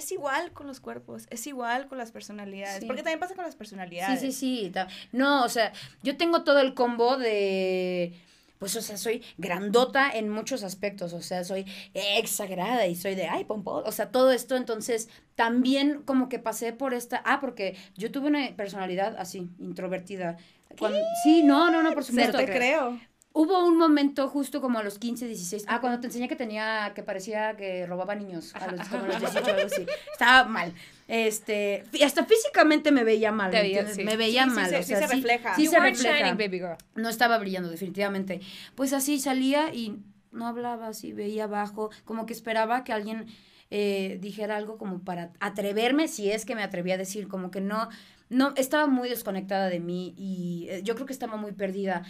[0.01, 2.87] Es igual con los cuerpos, es igual con las personalidades, Sí.
[2.87, 4.19] porque también pasa con las Sí, personalidades.
[4.19, 4.71] sí, sí.
[4.73, 5.71] ta- No, o sea,
[6.01, 8.13] yo tengo todo el combo de.
[8.57, 11.13] Pues, o sea, soy grandota en muchos aspectos.
[11.13, 13.83] O sea, soy exagerada y soy de, ay, pompón.
[13.85, 14.55] O sea, todo esto.
[14.55, 17.21] Entonces, también como que pasé por esta.
[17.25, 20.37] Ah, porque yo tuve una personalidad así, introvertida.
[20.79, 22.37] Cuando- sí, no, no, no, por supuesto.
[22.37, 22.99] te creo.
[23.33, 25.63] Hubo un momento justo como a los 15, 16.
[25.67, 28.53] Ah, cuando te enseñé que tenía, que parecía que robaba niños.
[28.55, 29.85] A los, como a los 18, algo así.
[30.11, 30.73] Estaba mal.
[31.07, 33.51] Este, hasta físicamente me veía mal.
[33.51, 33.95] ¿me veía, entiendes?
[33.95, 34.03] sí.
[34.03, 34.69] Me veía Sí, sí mal.
[34.69, 35.55] se- o sí sea, se refleja.
[35.55, 36.17] Sí You se refleja.
[36.17, 36.75] shining, baby girl.
[36.95, 38.41] No estaba brillando, definitivamente.
[38.75, 39.97] Pues así salía y
[40.33, 43.27] no hablaba así, veía abajo, como que esperaba que alguien
[43.69, 47.61] eh, dijera algo como para atreverme, si es que me atrevía a decir, como que
[47.61, 47.87] no,
[48.29, 52.03] no, estaba muy desconectada de mí y eh, yo creo que estaba muy perdida.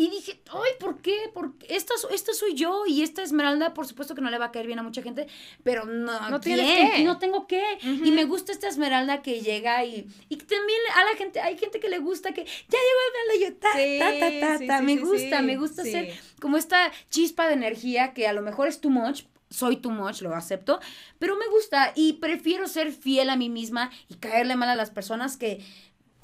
[0.00, 1.16] Y dije, ay, ¿por qué?
[1.34, 4.44] Porque esta, so- esta soy yo y esta esmeralda, por supuesto que no le va
[4.44, 5.26] a caer bien a mucha gente,
[5.64, 7.02] pero no, No tienes que.
[7.02, 7.64] No tengo que.
[7.82, 11.80] Y me gusta esta esmeralda que llega y, y también a la gente, hay gente
[11.80, 14.78] que le gusta que ya llegó Esmeralda y yo, ta, ta, ta, ta, sí, ta.
[14.78, 15.90] sí, me sí, gusta, me gusta sí.
[15.90, 19.90] ser como esta chispa de energía que a lo mejor es too much, soy too
[19.90, 20.78] much, lo acepto,
[21.18, 24.90] pero me gusta y prefiero ser fiel a mí misma y caerle mal a las
[24.90, 25.58] personas que,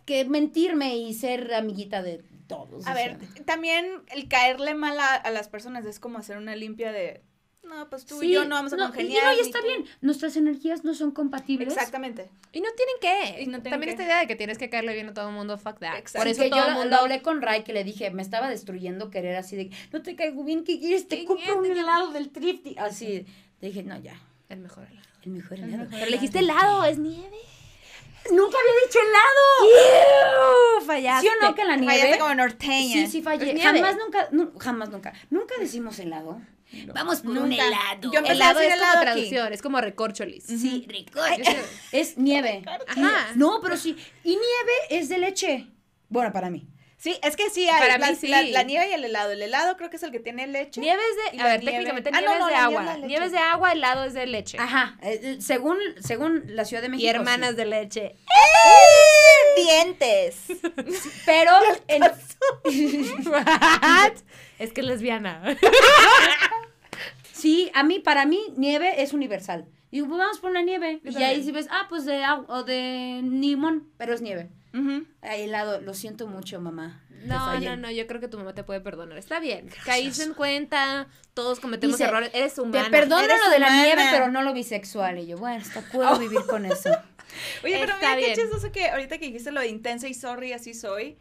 [0.06, 2.86] que mentirme y ser amiguita de todos.
[2.86, 3.44] A o ver, sea.
[3.44, 7.22] también el caerle mal a, a las personas es como hacer una limpia de,
[7.64, 9.22] no, pues tú Sí, y yo no vamos a no, congeniar.
[9.22, 9.66] Y, no, y ni está tú".
[9.66, 11.68] bien, nuestras energías no son compatibles.
[11.72, 12.30] Exactamente.
[12.52, 13.42] Y no tienen que.
[13.42, 13.90] Y no tienen También que.
[13.90, 15.96] esta idea de que tienes que caerle bien a todo el mundo, fuck that.
[15.96, 16.18] Exacto.
[16.18, 16.90] Por eso que todo yo el mundo...
[16.90, 20.14] lo hablé con Ray que le dije, me estaba destruyendo querer así de, no te
[20.14, 21.08] caigo bien, ¿qué quieres?
[21.08, 22.76] Te ¿Qué compro un helado del thrifty.
[22.78, 23.26] Así,
[23.60, 25.08] le dije, no, ya, El mejor helado.
[25.24, 25.86] el mejor helado.
[25.90, 27.38] Pero le dijiste helado, es nieve.
[28.30, 30.86] Nunca había dicho helado.
[30.86, 31.28] fallaste.
[31.28, 31.94] ¿Sí o no que la nieve?
[31.98, 32.92] Fallaste como norteña.
[32.94, 33.60] Sí, sí fallé.
[33.60, 35.12] Jamás nunca, nu- jamás nunca.
[35.30, 36.40] Nunca decimos helado.
[36.92, 38.10] Vamos por un helado.
[38.12, 39.02] Yo Helado es como helado aquí.
[39.04, 40.44] traducción, es como recorcholis.
[40.44, 41.20] Sí, rico.
[41.92, 42.62] Es nieve.
[42.88, 43.28] Ajá.
[43.36, 43.96] No, pero sí.
[44.24, 45.68] Y nieve es de leche.
[46.08, 46.66] Bueno, para mí.
[47.04, 48.28] Sí, es que sí hay Para la, mí sí.
[48.28, 49.32] la- la nieve y el helado.
[49.32, 50.80] El helado creo que es el que tiene leche.
[50.80, 52.96] Nieve es Y de, a ver, nieve- técnicamente Ah, no, nieve no, es de agua.
[52.96, 54.56] Nieve es de agua, helado es de leche.
[54.58, 54.96] Ajá.
[55.02, 57.04] eh, eh, según, según la Ciudad de México.
[57.04, 57.56] Y hermanas sí.
[57.56, 58.14] de leche.
[59.54, 60.46] Dientes.
[61.26, 61.52] Pero
[61.88, 62.02] el-
[63.30, 64.12] What?
[64.58, 65.42] es que es lesbiana.
[67.32, 69.66] sí, a mí, para mí, nieve es universal.
[69.90, 71.00] Y digo, pues vamos por una nieve.
[71.04, 74.48] Yo y ahí si ves, ah, pues de agua o de limón, pero es nieve.
[74.74, 75.06] Ujú.
[75.22, 77.02] Ay, helado, lo siento mucho, mamá.
[77.08, 79.16] Te No, no, no, yo creo que tu mamá te puede perdonar.
[79.16, 79.70] Está bien.
[79.86, 82.30] Caíste en cuenta, todos cometemos Dice, errores.
[82.34, 82.90] Eres Te humana.
[82.90, 83.82] perdono Eres lo de la humana.
[83.84, 85.18] nieve, pero no lo bisexual.
[85.20, 86.90] Y yo, bueno, hasta puedo vivir con eso.
[87.64, 88.34] Oye, pero Está mira qué bien.
[88.34, 91.16] chistoso que ahorita que dijiste lo de intensa y sorry, así soy.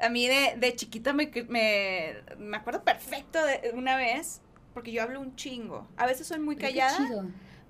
[0.00, 4.40] A mí de, de chiquita me, me, me acuerdo perfecto de una vez,
[4.74, 5.88] porque yo hablo un chingo.
[5.96, 6.98] A veces soy muy qué callada,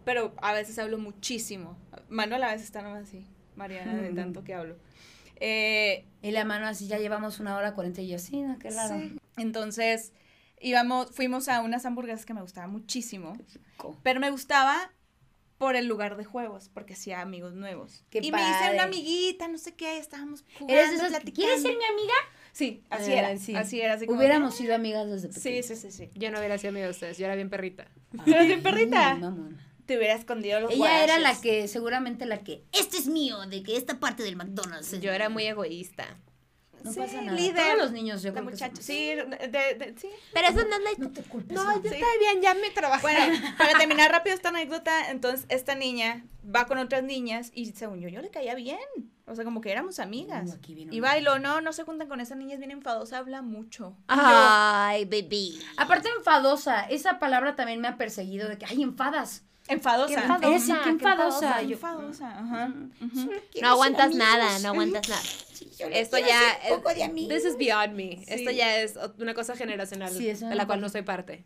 [0.04, 1.78] pero a veces hablo muchísimo.
[2.08, 3.26] Manuel a veces está nomás así,
[3.56, 4.76] Mariana, de tanto que hablo.
[5.40, 8.70] Eh, Y la mano así, ya llevamos una hora cuarenta y yo, sí, no, qué
[8.70, 8.98] raro.
[8.98, 9.16] sí.
[9.36, 10.12] Entonces,
[10.60, 13.36] íbamos, fuimos a unas hamburguesas que me gustaban muchísimo,
[14.02, 14.92] pero me gustaba
[15.58, 18.04] por el lugar de juegos, porque hacía amigos nuevos.
[18.10, 21.04] Qué y me hice una amiguita, no sé qué, estábamos jugando.
[21.34, 22.14] ¿Quieres ser mi amiga?
[22.52, 23.54] Sí, así Ah, era, sí.
[23.56, 23.94] así era.
[23.94, 25.66] Así Hubiéramos que, sido amigas desde Sí, pequeñas.
[25.66, 26.10] sí, sí, sí.
[26.14, 27.88] Yo no hubiera sido amiga de ustedes, yo era bien perrita.
[28.26, 29.12] ¿Eres bien perrita?
[29.14, 29.67] Ay, mamona.
[29.88, 32.62] Te hubiera escondido los Ella era la que, seguramente la que...
[32.72, 34.92] Este es mío, de que esta parte del McDonald's.
[34.92, 36.04] es Yo era muy egoísta.
[36.84, 37.36] No Sí, pasa nada.
[37.36, 37.56] líder.
[37.64, 40.08] Todos los niños, yo La creo muchacha, sí, de, de- sí.
[40.34, 40.90] Pero eso no es la...
[41.06, 41.56] No te culpes.
[41.56, 41.96] No, yo Sí.
[41.96, 43.00] estoy bien, ya me trabajé.
[43.00, 47.98] Bueno, para terminar rápido esta anécdota, entonces esta niña va con otras niñas y según
[48.00, 48.78] yo, yo le caía bien.
[49.26, 50.50] O sea, como que éramos amigas.
[50.50, 53.16] Uh, aquí vino y bailo, no, no se juntan con esa niña, es bien enfadosa,
[53.18, 53.96] habla mucho.
[54.06, 55.58] Ay, baby.
[55.78, 59.44] Aparte enfadosa, esa palabra también me ha perseguido de que, ay, enfadas.
[59.68, 60.14] Enfadosa.
[60.14, 61.62] Qué enfadosa, qué qué enfadosa.
[61.62, 61.78] Yo-.
[63.62, 65.22] No aguantas nada, no aguantas nada.
[65.92, 67.08] Esto ya es, poco de.
[67.28, 68.22] This is beyond me.
[68.26, 71.44] Esto ya es una cosa generacional Sí, de la cual no soy parte.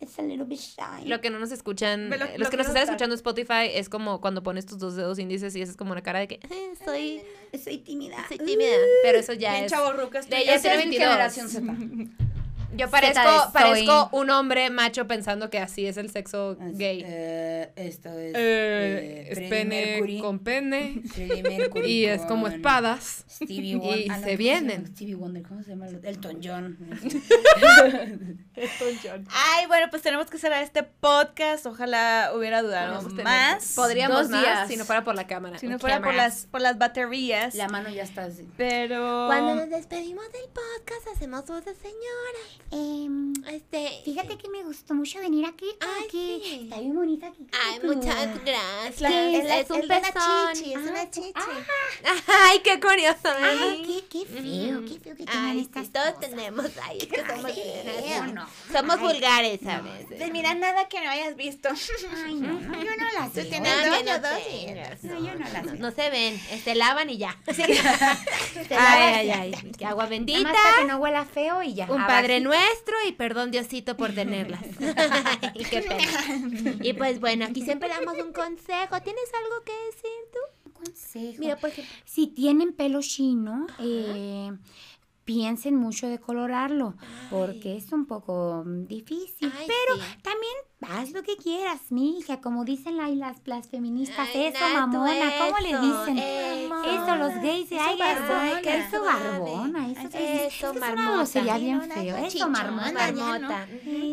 [0.00, 1.06] It's a little bit shy.
[1.08, 2.82] Lo que no nos escuchan, lo- eh, lo los que que nos no están está.
[2.84, 6.02] escuchando en Spotify es como cuando pones tus dos dedos índices y es como una
[6.04, 7.20] cara de que "Eh, soy,
[7.60, 8.24] Soy tímida.
[8.28, 8.76] soy tímida.
[9.02, 9.72] Pero eso ya Bien es.
[9.72, 11.08] de ella es tiene mi 22.
[11.08, 11.66] generación Z.
[12.76, 17.02] Yo parezco, parezco un hombre macho pensando que así es el sexo gay.
[17.06, 18.34] Eh, esto es.
[18.36, 20.20] Eh, es Freddie pene Mercury.
[20.20, 21.02] con pene
[21.86, 23.24] y es como espadas.
[23.30, 23.98] Stevie Y Wonder.
[24.02, 24.86] se ¿cómo se vienen.
[24.88, 25.86] Stevie Wonder, ¿cómo se llama?
[26.02, 26.76] Elton John.
[29.30, 31.64] Ay, bueno, pues tenemos que cerrar este podcast.
[31.66, 33.72] Ojalá hubiera durado tener- más.
[33.74, 34.68] Podríamos Dos más días.
[34.68, 35.58] si no fuera por la cámara.
[35.58, 37.54] Si no fuera por las, por las baterías.
[37.54, 38.48] La mano ya está así.
[38.56, 39.24] Pero.
[39.26, 42.57] Cuando nos despedimos del podcast hacemos voz de señora.
[42.70, 44.02] Em, Este.
[44.04, 45.66] fíjate que me gustó mucho venir aquí.
[45.80, 46.60] Ay, Aquí sí.
[46.64, 47.46] está bien bonita aquí.
[47.52, 47.86] Ay, tú.
[47.94, 48.94] muchas gracias.
[48.94, 50.00] Es la- es la- es un es una
[50.52, 51.32] chichi, es una Ay, chichi.
[52.26, 53.18] Ay, qué curioso.
[53.24, 56.30] Ay, qué, qué feo, qué feo que tengan Ay, estas sí, todos cosas.
[56.30, 56.66] tenemos.
[56.68, 58.46] Que somos, no.
[58.72, 60.06] somos Ay, vulgares a veces.
[60.18, 61.68] Pues mira, nada que no hayas visto.
[62.26, 63.46] Ay, no, no, yo no las veo.
[63.48, 65.80] tienes No, dos, que yo no dos, tengas, No, yo no las no, veo.
[65.80, 67.36] no se ven, se lavan y ya.
[68.70, 69.72] La Ay, ay, ay.
[69.78, 70.40] Que agua Nada bendita.
[70.42, 71.84] más para que no huela feo y ya.
[71.86, 72.06] Un Abajito.
[72.08, 74.62] Padre Nuestro y perdón Diosito por tenerlas.
[74.80, 76.76] Ay, qué pena.
[76.82, 79.00] Y pues bueno, aquí siempre damos un consejo.
[79.02, 80.38] ¿Tienes algo que decir tú?
[80.72, 81.36] consejo.
[81.38, 81.92] Mira, por ejemplo.
[82.04, 84.52] si tienen pelo chino, eh,
[85.24, 86.94] piensen mucho de colorarlo,
[87.30, 89.52] porque es un poco mm, difícil.
[89.54, 90.16] Ay, pero sí.
[90.22, 94.58] también haz lo que quieras, mi hija, como dicen la- las, las feministas, Ay, eso,
[94.74, 96.18] mamona, ¿cómo le eso, dicen?
[96.18, 96.58] eso.
[96.84, 101.12] Eso, los gays, ay, barbona, eso, eso, barbona, eso, Eso, eso es una marmota.
[101.16, 102.92] grosería Sí, bien no, feo, no, eso, marmota.
[102.92, 103.66] marmota.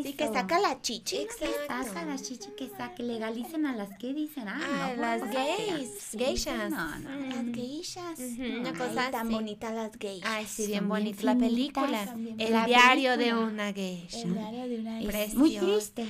[0.03, 1.17] Sí, que saca la chichi.
[1.17, 1.53] Exacto.
[1.93, 5.89] Saca la chichi que saque, legalicen a las que dicen, ah, Ah, no, las gays,
[5.99, 6.71] Sí, geishas.
[6.71, 7.41] No, no, no.
[7.41, 7.51] Ujú.
[7.53, 8.19] geishas.
[8.19, 9.33] Ujú, una Ay, cosa tan así.
[9.35, 10.29] bonitas las geishas.
[10.31, 12.15] Ay, sí, bien bonita la película.
[12.37, 14.17] El diario de una geisha.
[14.19, 15.37] El diario de una Preciosa.
[15.37, 16.05] muy triste.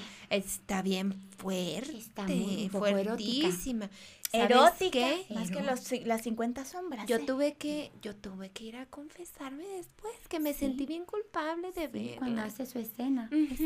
[0.45, 1.97] Está bien fuerte.
[1.97, 3.89] Está muy- fuertísima.
[4.35, 4.91] ¿Sabes Erótica.
[4.91, 5.25] qué?
[5.33, 7.05] Más que los, las 50 sombras.
[7.07, 7.23] Yo ¿eh?
[7.25, 11.87] tuve que, yo tuve que ir a confesarme después, que me sentí bien culpable de
[11.87, 12.17] verla.
[12.17, 13.29] Cuando hace su escena.
[13.31, 13.59] es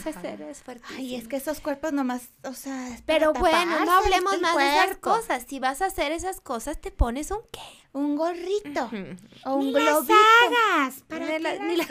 [0.00, 0.98] Esa escena es fuertísima.
[0.98, 2.88] Ay, es que esos cuerpos nomás, o sea.
[2.94, 5.44] es Pero bueno, no hablemos más de esas cosas.
[5.48, 7.60] Si vas a hacer esas cosas, te pones un qué.
[7.92, 8.90] Un gorrito.
[9.46, 11.02] O un Ni las hagas.
[11.08, 11.88] ¿Para Ni la- ni las?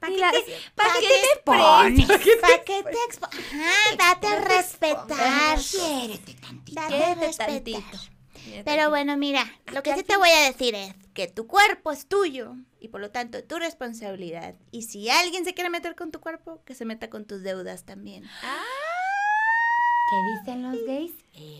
[0.00, 2.06] ¿Para qué te, ¿para para qué te te pones?
[2.40, 5.58] ¿Para qué te expo Ajá, date a respetar.
[5.60, 6.80] Quiérete tantito.
[6.80, 7.73] Date a respetar.
[7.82, 7.98] Tantito.
[8.64, 12.06] Pero bueno, mira, lo que sí te voy a decir es que tu cuerpo es
[12.06, 14.54] tuyo y por lo tanto tu responsabilidad.
[14.72, 17.84] Y si alguien se quiere meter con tu cuerpo, que se meta con tus deudas
[17.84, 18.24] también.
[20.10, 21.12] ¿Qué dicen los gays?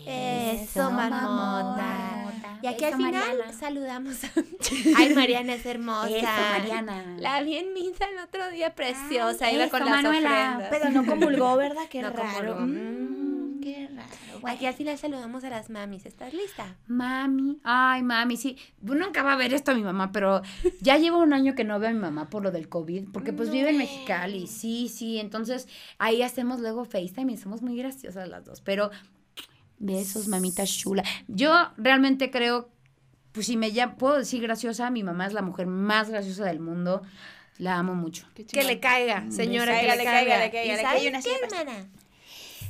[0.06, 2.30] Eso, marmota.
[2.62, 3.52] Y aquí Eso, al final Mariana.
[3.58, 4.30] saludamos a...
[4.96, 6.08] Ay, Mariana es hermosa.
[6.10, 6.26] Eso,
[6.58, 7.16] Mariana.
[7.18, 9.50] La vi en misa el otro día, preciosa.
[9.50, 10.56] Iba eso, con las Manuela.
[10.58, 10.68] ofrendas.
[10.70, 11.82] Pero no comulgó, ¿verdad?
[11.90, 12.54] Qué No raro.
[12.56, 12.66] comulgó.
[12.66, 13.33] Mm,
[13.64, 14.40] qué raro.
[14.40, 16.06] Bueno, Aquí al final saludamos a las mamis.
[16.06, 16.76] ¿Estás lista?
[16.86, 18.56] Mami, ay, mami, sí.
[18.80, 20.42] Nunca va a ver esto a mi mamá, pero
[20.80, 23.32] ya llevo un año que no veo a mi mamá por lo del COVID, porque
[23.32, 25.18] pues vive en Mexicali, sí, sí.
[25.18, 25.66] Entonces
[25.98, 28.60] ahí hacemos luego FaceTime y somos muy graciosas las dos.
[28.60, 28.90] Pero
[29.78, 31.02] besos, mamita chula.
[31.28, 32.68] Yo realmente creo,
[33.32, 36.60] pues si me ya puedo decir graciosa, mi mamá es la mujer más graciosa del
[36.60, 37.02] mundo.
[37.56, 38.26] La amo mucho.
[38.34, 40.10] Que le caiga, señora, que le caiga.
[40.10, 41.88] cáigale, cáigale, ¿Y que sabes hay una qué, hermana?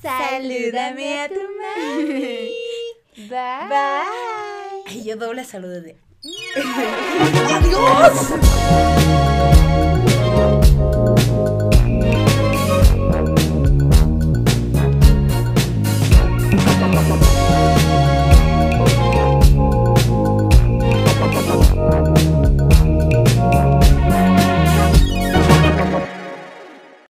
[0.05, 2.53] Salúdame a tu mami.
[3.17, 3.69] Bye.
[3.71, 4.85] Bye.
[4.87, 5.97] Ay, yo doble saludo de...
[7.55, 8.35] ¡Adiós!